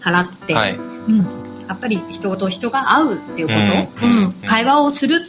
[0.00, 0.74] 払って、はい。
[0.74, 0.78] う
[1.12, 1.41] ん、
[1.72, 4.18] やっぱり人と人が会うっていうこと、うん。
[4.18, 4.32] うん。
[4.46, 5.24] 会話をする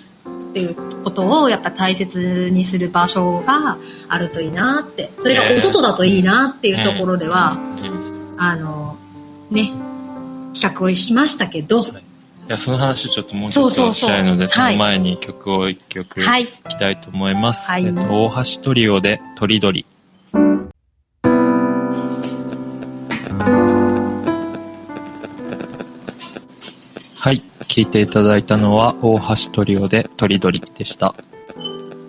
[0.49, 3.77] っていうことをやっぱ大切にする場所が
[4.09, 8.35] あるといいなって、それがお外だといいなっていうところでは、うん。
[8.37, 8.97] あの、
[9.49, 9.71] ね、
[10.53, 11.91] 企画をしましたけど、い
[12.49, 14.73] や、その話ちょっともうちょっとしたいので、そはい。
[14.73, 16.47] の前に曲を一曲いはい。
[16.47, 17.71] きたいと思います。
[17.71, 17.85] はい。
[17.85, 19.85] えっと、大橋トリオで、とりどり。
[27.65, 31.13] 聴いていただいたのは、大橋トリオで、とりどりでした。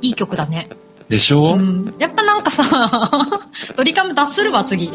[0.00, 0.68] いい曲だね。
[1.08, 1.94] でしょ、うん。
[1.98, 2.64] やっぱなんかさ、
[3.76, 4.86] ドリカム脱するわ、次。
[4.86, 4.92] いい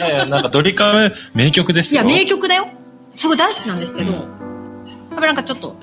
[0.00, 2.02] やいや、なんかドリカム、名曲ですよ。
[2.02, 2.66] や、名曲だよ。
[3.14, 5.76] すごい大好きなんですけど、うんやっぱなんかちょっと、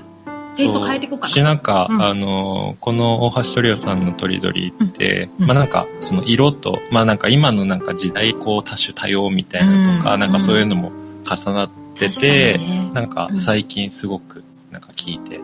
[0.58, 1.46] テイスト変えていこうかし、な。
[1.46, 10.92] なんか、うんあのーこの大橋トリオさんのとりどりって、うんまあなんか、その色と、まあなんか今のなんか時代こう多種多様みたいなとか、うんなんかそういうのも
[11.24, 12.92] 重なって確かて、にね。
[12.94, 15.40] なんか最近すごくなんか聞いて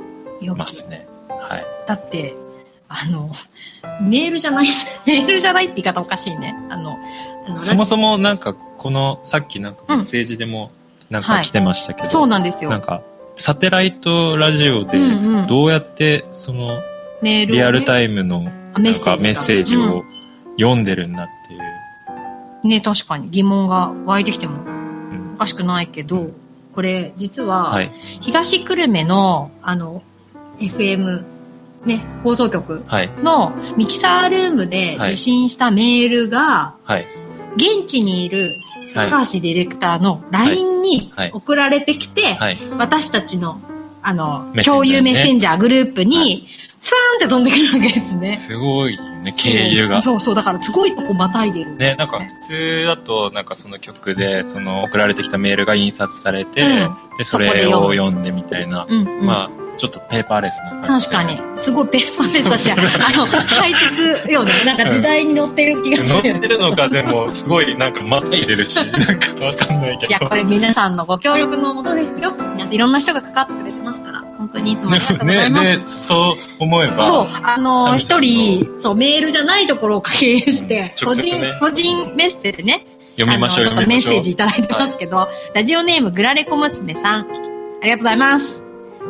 [0.55, 1.07] ますね。
[1.29, 1.65] はい。
[1.88, 2.36] だって、
[2.89, 3.31] あの、
[4.01, 4.67] メールじゃない、
[5.05, 6.55] メールじゃないって言い方おかしいね。
[6.69, 6.97] あの、
[7.47, 10.71] あのそもそもなんかこの、さっきなんかメッセージでも
[11.10, 12.69] なんか来てましたけど、そうなんですよ。
[12.69, 13.01] なんか
[13.38, 15.47] サテライトラジオでうんうん。
[15.47, 16.79] どうやってその
[17.21, 19.10] メールリアルタイムのあメッセージか。
[19.12, 20.03] なんかメッセージを
[20.57, 22.67] 読んでるんだっていう。
[22.67, 23.29] ね、確かに。
[23.29, 24.63] 疑問が湧いてきても。
[24.71, 24.77] うん
[25.38, 26.32] おかしくないけど、
[26.73, 27.91] これ実は、はい。
[28.21, 30.02] 東久留米の、あの、
[30.60, 31.23] FM、
[31.86, 33.12] ね、放送局はい。
[33.21, 37.06] のミキサールームで受信したメールが、はい。
[37.56, 38.58] 現地にいる
[38.95, 39.10] はい。
[39.12, 42.58] 高橋ディレクターの LINE にはい送られてきて、はい。
[42.80, 43.62] 私たちの、
[44.02, 46.47] あの、共有メッセンジャーグループに、
[46.82, 48.38] ファーンって飛んでくるわけですね。
[48.38, 50.02] すごいね、経由が。
[50.02, 51.76] そうそう、だからすごいとこまたいでる。
[51.76, 59.26] ね、なんか普通だと、なんかその曲で、その送られてきたメールが印刷されて、うんで、それを読んでみたいな、うん、うん。
[59.26, 61.16] まあ、ちょっとペーパーレスな感じで。
[61.16, 61.60] 確かに。
[61.60, 62.84] すごいペーパーレスだし、 あの、
[63.26, 64.52] ハイテクよね。
[64.66, 66.34] なんか時代に乗ってる気がする。
[66.34, 70.28] 乗ってるのか、でも、すごい、なんか、また入れるし、 なんかわかんないけいや、ど。
[70.28, 72.34] これ皆さんのご協力のもとですよ。
[72.54, 74.16] 皆さんいろんな人がかかってくれてますから、
[74.47, 75.63] 本当にいつもありがとうございます。
[75.63, 82.86] ね、で、と思えば、そう、あのー、一人、そう、メールじゃないところを経由して、個人個人メッセージでね、
[83.17, 87.27] 読みましょう、ちょっとメッセージい読ただいてますけど、ラジオネームグラレコ娘さん、
[87.81, 88.62] ありがとうございます。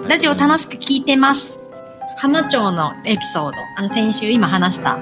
[0.07, 1.57] ラジオ楽しく聞いてます。
[2.17, 4.99] 浜町のエピソード、あの、先週今話した、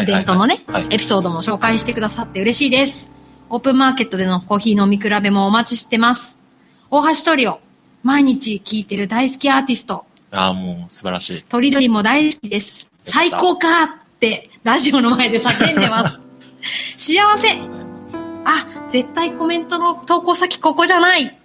[0.00, 0.86] イベントのね、はい。
[0.90, 3.10] エピソードも紹介してくださって嬉しいです。
[3.50, 6.38] オープンマーケットでのコーヒー飲み比べもお待ちしてます。
[6.90, 7.60] 大橋トリオ、
[8.06, 11.42] 毎日聴いてる大好きアーティスト、ああ、もう、素晴らしい。
[11.42, 12.86] とりどりも大好きです。
[13.04, 13.88] 最高かっ
[14.20, 16.20] て、ラジオの前で叫んでます。
[16.96, 17.60] 幸せ
[18.44, 21.36] あ、絶対コメントの投稿先ここじゃない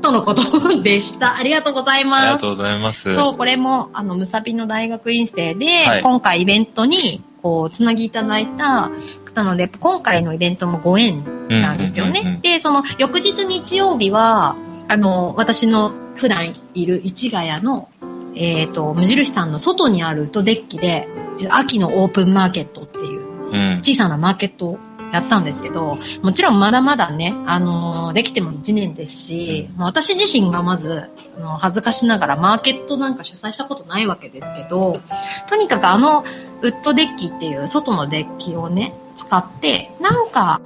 [0.00, 1.36] とのこと でした。
[1.36, 2.56] ありがとうございありますがとう。
[2.56, 3.14] ございます。
[3.14, 8.90] そう、これも、あの、むさびの大学院生で、はい今回イベントに、こう、つなぎいただいた
[9.26, 12.40] 方なので、今回のイベントもご縁なんですよね。
[12.42, 14.56] で、その、翌日日曜日は、
[14.88, 17.88] あの、私の普段いる市ヶ谷の、
[18.34, 21.08] えっ、と、無印さんの外にあるウッドデッキで、
[21.50, 23.78] 秋のオープンマーケットっていううん。
[23.82, 24.78] 小さなマーケットを
[25.12, 35.00] やったんですけど、もちろんまだまだね、あのーできても1年ですし、もう私自身がまず、あの恥ずかしながらマーケットなんか主催したことないわけですけど、
[35.48, 36.24] とにかくあの
[36.62, 40.60] ウッドデッキっていう外のデッキをね、使って、なんか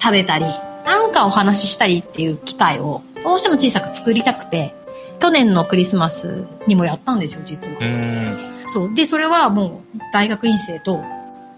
[0.00, 0.46] 食べたり、
[0.90, 4.74] なんかお話ししたりっていう機会をどうしても小さく作りたくて、
[5.20, 7.78] 去年のクリスマスにもやったんですよ、実は。
[7.80, 8.36] うん。
[8.66, 8.94] そう。
[8.94, 11.00] で、それはもう大学院生と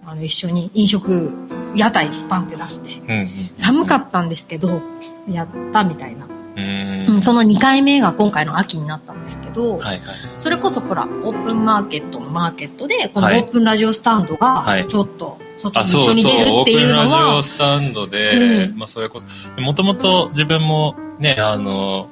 [0.05, 1.33] あの一緒に飲食、
[1.75, 3.51] 屋台バンって出して、うんうん。
[3.55, 4.83] 寒かったんですけど、
[5.27, 6.27] やったみたいな。
[6.57, 7.15] うん。
[7.15, 10.01] うん、その2回目が今回の秋になったんですけど、はいはい。
[10.39, 15.39] それこそほら、オープンマーケットのマーケットで、このオはいープンラジオスタンドがはい、ちょっと、
[15.71, 18.79] 外あ、にそうそう、一緒に出るっていうのオープンラジオは、スタンドで、うん。
[18.79, 19.63] まあそういうこと。
[19.63, 22.09] もともと自分もね、あの、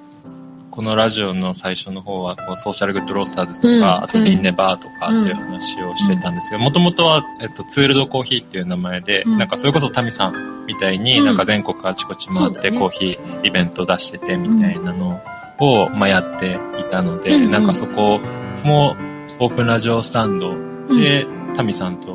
[0.70, 3.84] このラジオの最初の方は、こうソーシャルグッドロースターズとか、うん。
[4.04, 9.38] あとビンネバーとかっていう話をしてたんですけど、もともとは、えっと、ツールドコーヒーっていう名前で、うん。
[9.38, 11.26] なんかそれこそタミさんみたいに、うん。
[11.26, 15.20] なんか全国あちこち回ってコーヒーイベント出しててみたいなの
[15.58, 17.50] を、まあ、やっていたので、うんうん。
[17.50, 18.20] なんかそこ
[18.64, 18.96] も
[19.40, 20.54] オープンラジオスタンド
[20.96, 22.14] で、タミさんと、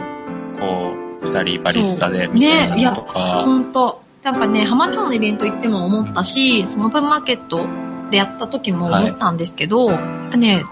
[0.59, 4.01] こう、二人バリスタで、みたいなのとか、本当。
[4.23, 7.67] なんかね、浜町のイベント行っても思ったし、スモープマーケット
[8.09, 9.91] でやった時も思ったんですけど、
[10.35, 10.65] ね、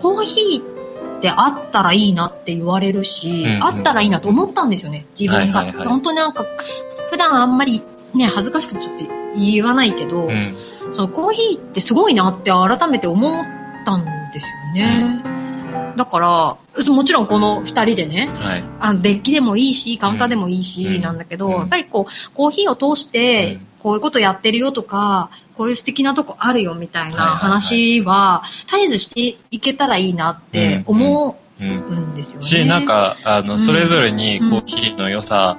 [0.00, 5.58] コーヒーってあったらいいなって言われるし、うんうんあったらいいなと思ったんですよね、自分が。
[5.60, 5.86] はいはいはい。
[5.86, 6.46] 本当になんか、
[7.10, 7.82] 普段あんまり
[8.14, 9.04] ね、恥ずかしくてちょっと
[9.36, 10.56] 言わないけど、うん。
[10.92, 13.44] そのコーヒーってすごいなって改めて思っ
[13.84, 15.33] たんですよね。
[15.96, 16.56] だから、
[16.92, 18.64] もちろんこの二人でね、はい。
[18.80, 21.00] あの、デッキでもいいし、カウンターでもいいし、うん。
[21.00, 21.52] なんだけど、うん。
[21.52, 31.68] やっぱりこう、コーヒーを通してうん、こういうことやってるよとか、こういう素敵なとこあるよみたいな話は、絶えずしていけたらいいなって思うん。
[31.68, 32.42] うんですよね。
[32.42, 33.60] し、なん、か、あの、うん。
[33.60, 35.56] それぞれにコーヒーの良さ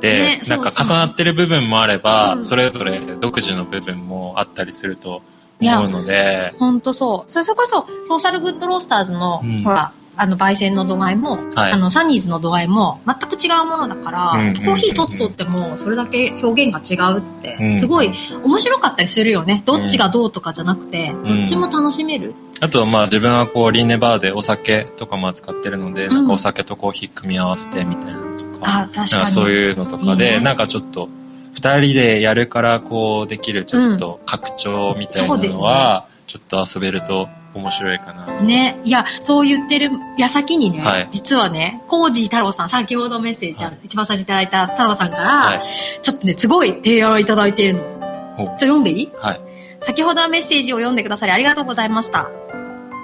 [0.00, 2.44] でね、なんか重なってる部分もあれうば、ん。
[2.44, 5.22] それぞれ独自の部分もあったりすると
[5.60, 7.32] 思うので、ほんとそう。
[7.32, 9.62] それそれこそ、ソーシャルグッドロースターズの、うん。
[9.62, 11.72] ほら、あの、焙煎の度合いも、はい。
[11.72, 17.78] あの、サニーズの度合いも、全く違うものだから、うんコーヒー一つとっても、それだけ表現が違うって、うん。
[17.78, 19.62] すごい面白かったりするよね。
[19.66, 21.22] どっちがどうとかじゃなくて、ん。
[21.22, 22.34] どっちも楽しめる。
[22.60, 26.14] あと、まあ自分はこう、リンネバーでお酒とかも扱ってるので、うん。
[26.14, 29.08] なんかお酒とコーヒー組み合わせてみたいなのとか、あ、確かに。
[29.08, 31.10] かそういうのとかで、いいねなんかちょっと、
[31.56, 38.26] 二人でやるからこうできるちょっと拡張みたいなのは、ちょっと遊べると面白いかな。
[38.42, 38.78] ね。
[38.84, 45.62] いや、そう言ってる矢先にね、はい実はね、コージー太郎さん、先ほどメッセージ、はい一番最初いただいた太郎さんから、はい。
[46.02, 47.80] ちょっとね、すごい提案をいただいているの。
[47.80, 49.10] ちょっと読んでいい？
[49.16, 49.40] はい。
[49.80, 52.28] 先ほどはメッセージを読んでくださりありがとうございました。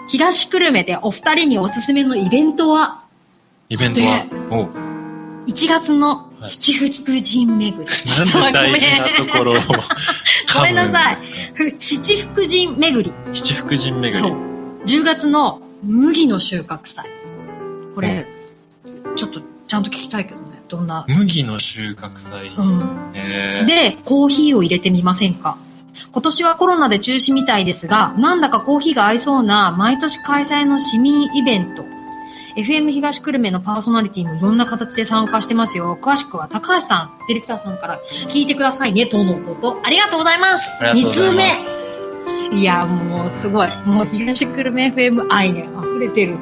[0.09, 3.05] 東久留米でお二人におすすめのイベントは、
[3.71, 4.19] イベントは？
[4.19, 4.71] で、おう
[5.47, 7.73] 1月のはい七福神巡り。
[7.79, 9.55] なんで大事なところを
[10.55, 11.17] ごめんなさい
[11.79, 13.13] 七福神巡り。
[13.33, 14.19] 七福神巡り。
[14.19, 14.37] そう。
[14.85, 17.07] 10月の麦の収穫祭。
[17.95, 18.27] これ、
[19.17, 20.63] ちょっとちゃんと聞きたいけどね。
[20.69, 21.05] どんな？
[21.09, 22.49] 麦の収穫祭。
[22.59, 23.13] うん。
[23.15, 25.57] えー、で、コーヒーを入れてみませんか？
[26.11, 31.85] 今年はコロナで中止みたいですが、なんだかコーヒーが合いそうな毎年開催の市民イベント。
[32.57, 35.99] FM 東久留米のパーソナリティもいろんな形で参加してますよ。
[36.01, 39.81] 詳しくは高橋さん、ディレクターさんから聞いてくださいね、とのこと。
[39.83, 40.69] ありがとうございます。
[40.85, 41.99] ありがとうございま二す。
[41.99, 42.59] 通目。
[42.59, 43.69] いや、もうすごい。
[43.87, 46.37] もう東久留米 FM 愛ね、溢れてる。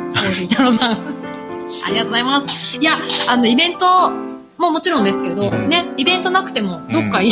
[0.48, 1.00] 太郎さん。
[1.86, 2.76] ありがとうございます。
[2.76, 4.10] いや、あの、イベント
[4.58, 7.30] ももちろんですけど、うんね、イベントなくても、どっかい、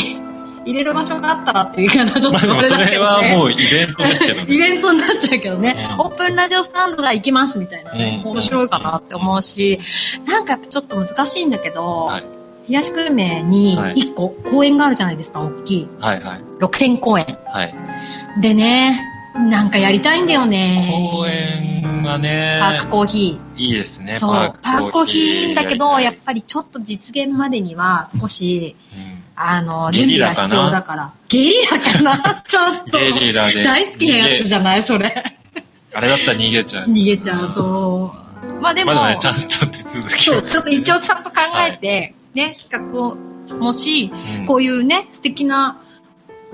[0.68, 2.98] 入れる場所があったらっていう言い方はちょっとそれ。
[2.98, 4.58] はもうイベントですけどイね。
[4.58, 9.78] ベントになっちゃうけどね、うんオープンラジオスタンドが行きますみたいなね、うん面白いかなって思うし、
[10.26, 12.24] なんかやっぱちょっと難しいんだけど、はい
[12.66, 15.88] 東久留米にはい1個公園があるじゃないですか、大きい。
[16.00, 16.40] はいはい。
[16.58, 17.38] 六点公園。
[17.46, 17.74] はい。
[18.42, 19.02] でね、
[19.34, 20.86] なんかやりたいんだよね。
[21.10, 24.16] 公園はね、パークコーヒいいですね。
[24.16, 24.18] ー。
[24.18, 31.12] そう、パークコーヒーいいんだけど、やっぱりちょっと実現までには少し、うんあの、ゲ準備が必要だから。
[31.28, 32.42] ゲリラかな？
[32.48, 32.98] ちょっと。
[32.98, 33.62] ゲリラで。
[33.62, 35.24] 大好きなやつじゃないそれ。
[35.94, 36.84] あれだったら逃げちゃう。
[36.86, 38.12] 逃げちゃう、そ
[38.48, 38.60] う。
[38.60, 41.36] まあでも、まだね、ちゃんと手続きをそう、ちょっと一応ちゃんと考
[41.68, 43.16] えて、ね、企画を
[43.60, 45.78] もし、うんこういうね、素敵な、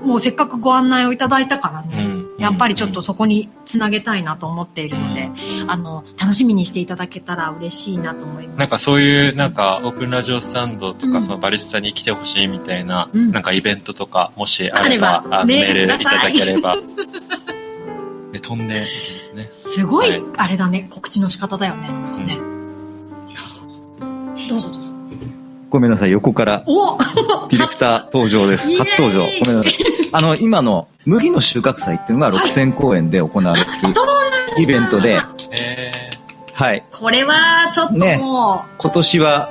[0.03, 5.29] もうせっかくご案内をいただいたからね、うんやっぱりちょっとそこにつなげたいなと思っているので、
[5.67, 8.59] あの、楽しみにしていただけたら嬉しいなと思います。
[8.59, 16.77] なんかそういう、なんか、オープンラジオスタンドとか、うんそのバリスタに来てほしいみたいな、うんなんかイベントとか、もしあれば、あメメールいたくだければ。
[18.33, 19.49] で、 飛んでいきますね。
[19.53, 21.89] すごい、はいあれだね、告知の仕方だよね。
[22.25, 22.39] ね
[24.49, 24.85] どうぞどう？
[24.85, 24.94] ぞ。
[25.75, 26.97] ごめんなさい、横からお
[27.49, 28.73] ディレクター登場です。
[28.77, 29.25] 初登場。
[29.43, 29.75] ごめんなさい。
[30.13, 33.77] あの、今の麦の収穫祭っていうのが6000公園で行われてる
[34.57, 35.91] イベントで、え
[36.53, 36.85] はい。
[36.93, 39.49] これは、ちょっとねも今年は。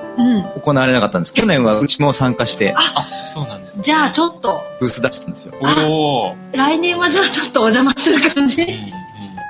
[0.62, 1.34] 行われなかったんです。
[1.34, 3.82] 去年はうちも参加してー、あ、そうなんですね。
[3.82, 5.52] じゃあちょっと、ブース出したんですよ。
[5.60, 6.56] おー。
[6.56, 8.80] 来年はじゃあちょっとお邪魔する感じうんうん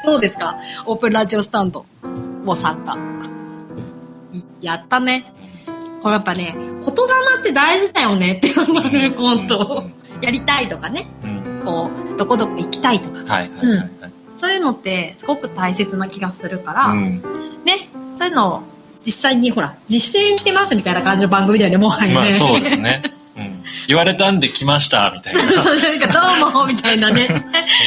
[0.07, 0.57] どうですか？
[0.87, 1.87] オープンラジオスタンド
[2.45, 2.99] も参加。
[4.33, 5.31] いやったね。
[6.05, 9.91] これやっぱね、言霊って大事だよねって思う、本当。
[10.21, 13.91] やりたいとかね、うんうんこう、どこどこ行きたいとか、はいはいはいはい。
[14.35, 17.23] そういうのってすごく大切な気がするから、うん
[17.65, 18.63] ね、そういうのを
[19.03, 22.15] 実際にほら、実践してますみたいな感じの番組だよね、もはやね。
[22.15, 23.03] まあそうですね。
[23.39, 23.63] うん。
[23.89, 25.41] 言われたんで来ました、みたいな。
[25.65, 27.47] そう、なんかどうも、みたいなね。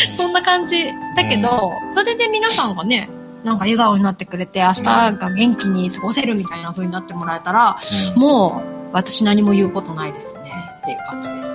[0.10, 0.88] そんな感じ。
[1.16, 3.08] だけど、それで皆さんがね、
[3.48, 7.80] なんか笑顔になってくれて、明日が元気に過ごせるみたいな風になってもらえたら、
[8.16, 10.52] うんもう、私何も言うことないですね。
[10.82, 11.48] っていう感じです。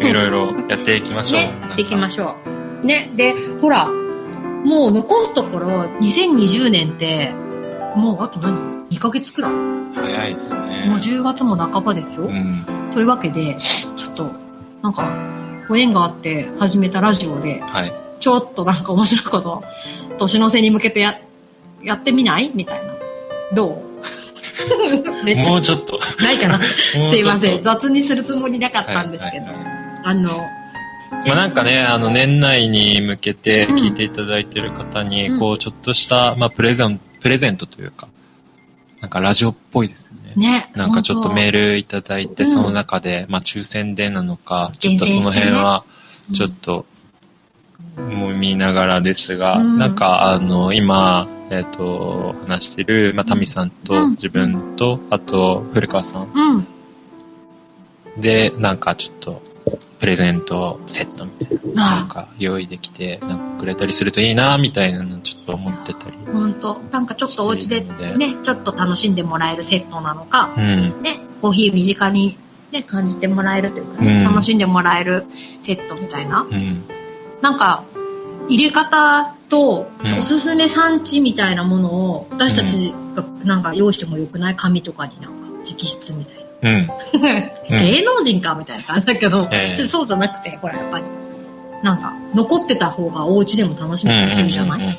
[0.00, 1.40] いろいろやっていきましょう。
[1.40, 2.36] ね、やっていきましょ
[2.82, 2.86] う。
[2.86, 3.88] ね、で、ほら、
[4.64, 5.66] もう残すところ、
[6.00, 7.32] 2020年って、
[7.96, 8.56] もうあと何
[8.90, 9.52] ?2 ヶ月くらい？
[9.52, 10.88] も早いですうね。
[10.88, 12.26] 10月も半ばですよ。
[12.26, 12.64] うん。
[12.92, 14.30] というわけで、ちょっと、
[14.82, 15.10] なんか、
[15.68, 17.92] ご縁があって始めたラジオで、はい。
[18.20, 19.64] ちょっとなんか面白いこと、
[20.18, 21.18] 年の瀬に向けてや、
[21.82, 22.52] やってみない？
[22.54, 22.94] みたいな。
[23.54, 23.88] どう？
[25.48, 25.98] もうちょっと。
[26.20, 27.62] ないかな すいません。
[27.62, 29.46] 雑にするつもりなかったんですけど。
[29.46, 30.46] はいはいはいあの、
[31.26, 38.08] まあなんかね、あの、年内に向けて聞いていただいてる方に、うんこう、ちょっとした、まあ、プレゼン、プレゼントというか、
[39.00, 40.32] なんかラジオっぽいですよね。
[40.36, 40.70] ね。
[40.74, 41.72] なんかちょっとメール。
[41.72, 45.84] ルいただいて、うんその中で、まあ、抽選でなのか、ちょっとその辺は、
[46.32, 46.84] ちょっと、もう
[47.96, 58.20] 見ながらですが、うんなんか、あの、今、えっ、と、話してる、まあ、タミさんうと、ん自分と、あと、古川さんうん。
[58.20, 59.42] で、なんかちょっと、
[59.98, 66.16] プレゼントセットみたいな、なんあか用意できて、なんかくれたりするといいな、みたいなのちょっと思ってたり。
[66.28, 66.80] あ、ほんと。
[66.92, 71.02] なんかちょっとお家でね、ちょっと楽しんでもらえるセットなのか、うん。
[71.02, 72.38] ね、コーヒー身近に
[72.70, 75.24] ね、感じてもらえるというかね、うん楽しんでもらえる
[75.60, 76.42] セットみたいな。
[76.42, 76.82] うん。
[77.42, 77.84] なんか、
[78.48, 86.44] 入れ方とうん、おすすめ産地みたいなものを、私たちがなんか用意してもよくない紙とかになんか、直筆みたいな。
[87.70, 87.80] うん。
[87.80, 91.04] 芸能人かみたいな感じだけど、ええそうじゃなくて、ほら、やっぱり、
[91.82, 94.10] なんか、残ってた方がお家でも楽しうん。
[94.10, 94.98] めたりするじゃない、うんうんうん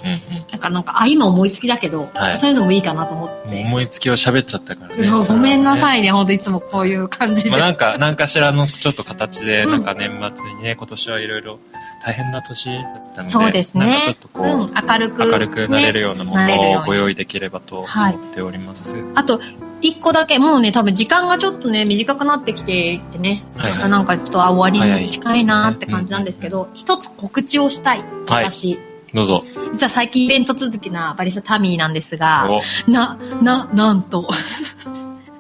[0.52, 3.62] なんか、なんか、あ、今思いつきだけど、はいそういうのもいいかなと思っうんて。
[3.62, 5.04] 思いつきを喋っちゃったからね。
[5.04, 6.00] そうごめんなさい。
[6.00, 7.50] いね、ほんといつもこういう感じで。
[7.52, 11.60] まあなんか、なんかしらのちょっと形で、うんなんか年末にね、今年はいろいろ
[12.04, 12.84] 大変な年だっ
[13.16, 13.86] たので、そうですね。
[13.86, 15.26] なんかちょっとこう、うん、明るく。
[15.26, 18.96] 明るくなれるようなものをご用意できればと思っております。
[19.16, 19.42] あと、
[19.82, 23.78] 一個だけ、もうね、多分時間がちょっとね、短くなってきていてね、はいはい。
[23.78, 28.46] またなんかちょっとあ終わりに近いなって感じなんですけど、一つ告知をしたい、はい。
[28.52, 28.80] 私。
[29.14, 29.44] どうぞ。
[29.74, 32.50] 実は最近イベント続きなバリスタタミーなんですが、
[32.88, 34.30] お、な、な、なんと、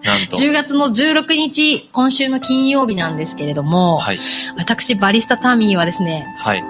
[0.04, 0.38] なんと。
[0.38, 4.20] 10月の16日、今週の金曜日なんですけれども、はい。
[4.58, 6.64] 私バリスタタミーはですね、はい。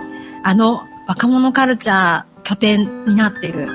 [0.44, 3.68] あの若者カルチャー拠点になっている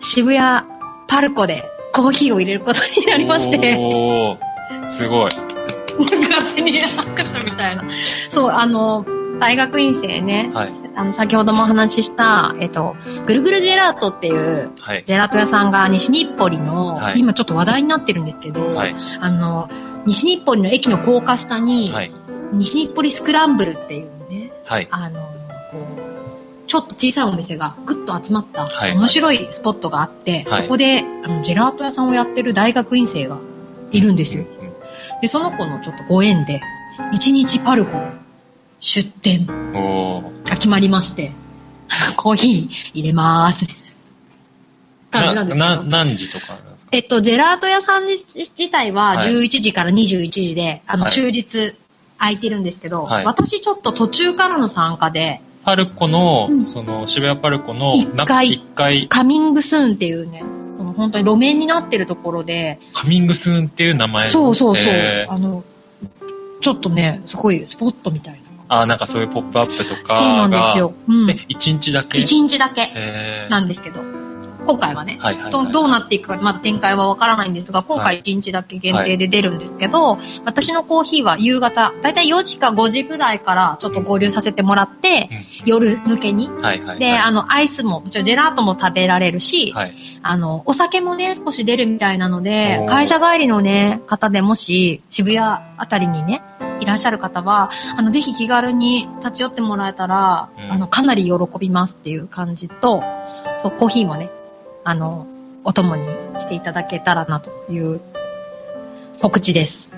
[0.00, 0.66] 渋谷
[1.08, 5.30] パルコでコーヒーを入れることになりまして、おー、すごい。
[5.98, 7.84] 勝手に拍手みたいな。
[8.30, 9.04] そう、あの、
[9.38, 10.72] 大学院生ね、はい。
[10.94, 15.04] あの、先ほどもお話しした、えっと、ぐるぐるジェラートっていうはい。
[15.04, 18.94] ジェラート屋さんが西日暮里の、はい今ちょっと話題になってるんですけど、はい。
[19.20, 19.68] あの、
[20.06, 22.12] 西日暮里の駅の高架下に、はい。
[22.52, 24.88] 西日暮里スクランブルっていうね、はい。
[24.90, 25.28] あの、こ
[25.76, 33.38] う、ちょっと小さいお店がぐっと集まった、はい面白いスポットがあって、はいそこで、あの、ジェラート屋さんをやってる大学院生が
[33.90, 34.44] いるんですよ。
[35.22, 36.60] で、その子のちょっとご縁で、
[37.12, 38.12] 一日パルコの
[38.80, 39.46] 出店。
[39.46, 41.32] が決まりまして、
[42.16, 43.66] コーヒー入れまーす。
[45.10, 45.58] 感じなんです。
[45.58, 46.58] 何時とか
[46.90, 49.32] えっと、ジェラート屋さん自自体ははい。
[49.32, 51.12] 11時から21時で、あの、はい。
[51.12, 51.74] 終日
[52.18, 53.24] 空いてるんですけど、はい。
[53.24, 56.64] 私ちょっと途中からの参加で、パルコの、うん。
[56.64, 60.42] その、渋谷パルコの、一階一階、カミングスーンっていうね、
[60.78, 65.62] その本当に路面になってるところで、カミングスーンっていう名前のそうそうそう、えーあの、
[66.60, 68.47] ちょっとね、すごいスポットみたいな。
[68.68, 70.18] あーなんかそういうポップアップとかが。
[70.18, 70.92] そうなんですよ。
[71.08, 71.30] うん。
[71.30, 72.18] え、一日だけ？
[72.18, 74.00] 一日だけえーなんですけど、
[74.66, 75.52] 今回はね、はいはい、はい。
[75.52, 86.48] どどうなっていくかまだ展開はわからないんですが、今はい回1日だけ限定で出るんですけど、私のコーヒーは夕方、だいたい4時か5時ぐらいからちょっと合流させてもらって、うん夜向けに。
[86.48, 86.98] はいはいはい。
[86.98, 89.94] で、あの、アイスも、もちろんジェラートも食べられるし、はい。
[90.22, 96.42] あの、お酒もね、少し出るみたいなので会社帰りのね、方でもし、渋谷あたりにね、
[96.80, 103.02] いらっしゃる方は、あの、ぜひ気軽に立ち寄ってもらえたら、うんあの、かなり喜びますっていう感じと、
[103.56, 104.30] そう、コーヒーもね、
[104.84, 105.26] あの、
[105.64, 106.06] お供に
[106.38, 108.00] していただけたらなという
[109.20, 109.90] 告知です。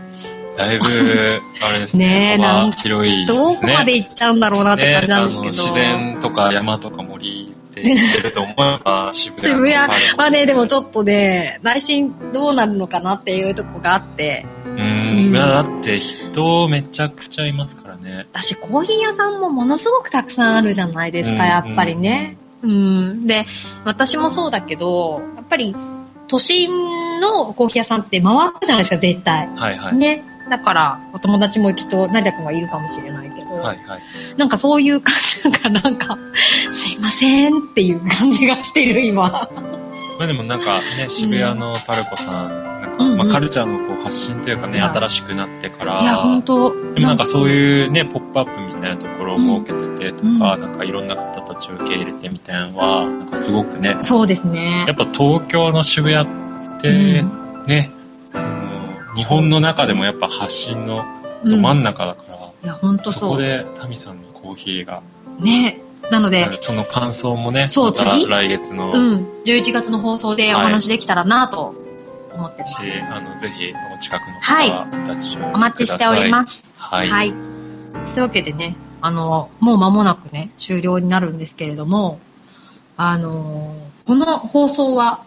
[0.56, 0.84] だいぶ、
[1.62, 2.72] あれですねね。
[2.78, 3.38] 広いですね。
[3.38, 5.42] どこまで行っちゃうんだろうなって感じなんですけど。
[5.42, 7.49] ね自然とか山とか森
[7.80, 18.26] って言ってると思えば、 渋谷の渋谷パルコまあね、でもちょっとね、内心どうなるのかなっていうとこがあって、ううんだって人めちゃくちゃいますからね。
[18.32, 22.36] 私コーヒー屋さんもものすごくたくさんあるじゃないですか、うんやっぱりね。
[22.62, 23.26] うん。
[23.26, 23.46] で、
[23.84, 25.74] 私もそうだけど、やっぱり
[26.28, 29.48] 都心のコーヒー屋さんって回るじゃないですか、絶対。
[29.56, 29.96] はいはい。
[29.96, 30.24] ね。
[30.48, 33.29] だから、お友達もきっと成田くんはいるかもしれない
[33.60, 34.00] はいはい。
[34.36, 36.18] なんかそういう感じがなんか、
[36.72, 39.28] すいませんっていう感じがしてる、今。
[40.18, 50.38] まあでもなんかね、渋谷のパルコさん、なんかうんまあ、カルチャーのこう発信というかね、はい新しくなってから、いや、本当でもなんかそういうね、ポップアップみたいなところを設けててとか、うん。
[50.38, 54.84] なんかいろんな方たちを受け入れてみたいなのは、なんかすごくね、そうですね。
[54.86, 54.96] やっ。
[54.96, 57.24] ぱ東京の渋谷って、
[57.66, 57.90] ね、
[59.16, 61.04] 日本の中でもやっぱ発信の
[61.44, 63.20] ど真ん中だから、いや、本当そう。
[63.20, 65.02] そこでタミさんのコーヒーが、
[65.38, 65.80] ね。
[66.10, 68.26] なので、その感想もね、そうまた次？
[68.26, 69.26] 来月の、うん。
[69.44, 71.74] 11月の放送でお話できたらなと
[72.34, 72.72] 思ってます。
[72.72, 72.78] し
[73.12, 75.54] あの、ぜひお近くのはい方はお立ち寄りください。
[75.54, 76.70] お待ちしております。
[76.76, 77.08] はい。
[77.08, 77.30] はい。
[77.30, 77.40] とい
[78.18, 82.18] うわけでね、あの、もう間もなくね、終了になるんですけれども、
[82.96, 85.24] あの、この放送は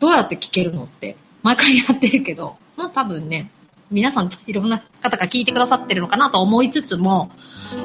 [0.00, 3.50] どうやって聞けるのって、毎回やってるけど、もう多分ね、
[3.90, 7.30] 皆さんいろんな方が聞いてくださってるのかなと思いつつも、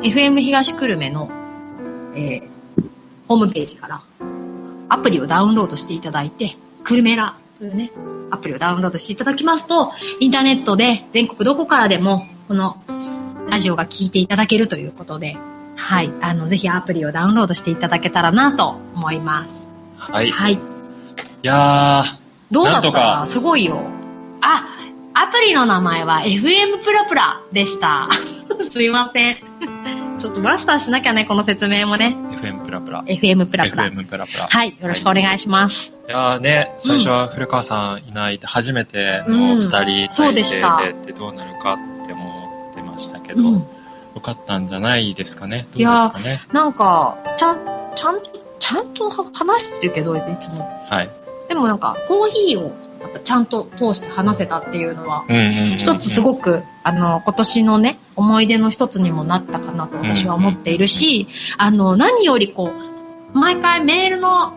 [0.02, 1.30] FM 東久留米の、
[2.16, 2.52] えー
[3.28, 4.02] ホームページから
[4.90, 7.90] アプリをダウンロードしていただいて、クルメラというね、
[8.30, 12.76] アプリをダウンロードしていただきますと、インターネットで全国どこからでも、この
[13.50, 15.38] ラジオが聞いていただけるということで、
[15.78, 19.56] はい、あの、ぜひアプリをダウンロードしていただけたらなと思います。
[19.98, 20.28] はい。
[20.28, 20.60] いはい。
[21.42, 22.04] や
[22.52, 22.92] どうだった？
[22.92, 23.82] かすごいよ。
[25.22, 28.10] あ、アプリの名前は FM プラプラでした。
[28.72, 29.38] すいません。
[30.18, 32.16] ちょっとマスターしなきゃね、この説明もね。
[32.32, 33.04] ー、FM プラプラ。
[33.04, 33.86] FM プラプラ。
[33.86, 34.48] FM プラプラ。
[34.48, 35.92] はい、よろしくお願いします。
[36.08, 43.54] いやーね、最初は古川さんいない、初めての二人そう体制でしたでってどうなるかって思ってましたけど、うん。
[43.56, 43.66] よ
[44.22, 45.68] かったんじゃないですかね？
[45.72, 46.42] どうですいやかね。
[46.52, 47.60] なんか、ちゃん、
[47.96, 48.18] ちゃん、
[48.60, 50.70] ちゃんと話してるけど、いつも。
[50.90, 51.10] はい。
[51.48, 52.72] でもなんか、コーヒーをや
[53.12, 55.26] っぱちゃんと通して話せたっていうのは。
[55.78, 62.72] 一つすごく、あの、今年のね、思い出の一つにもなったかなと私は思っているし、あの、何よりこ
[63.34, 64.54] う、毎回メールの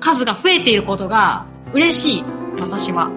[0.00, 2.24] 数が増えていることが嬉しい、
[2.60, 3.06] 私は。
[3.06, 3.08] う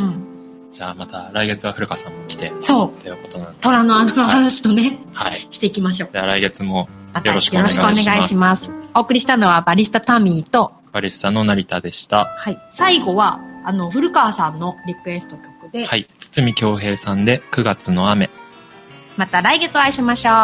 [0.00, 0.26] ん。
[0.72, 3.02] じゃあまた来月は古川さんも来て、そう。
[3.02, 3.58] ということなんで。
[3.60, 5.46] 虎の穴の話とね、はい。
[5.50, 6.10] していきましょう。
[6.12, 6.88] では来月も
[7.24, 8.70] よろしくお願いしますよろしくお願いします。
[8.94, 12.26] お送りしたのはバリスタタミーと、バリスタの成田でした。
[12.36, 12.58] はい。
[12.70, 16.08] 最後は、あの、古川さんのリクエスト曲で、はい。
[16.20, 18.30] 堤京平さんで9月の雨。
[19.16, 20.34] また来月お会いしましょう。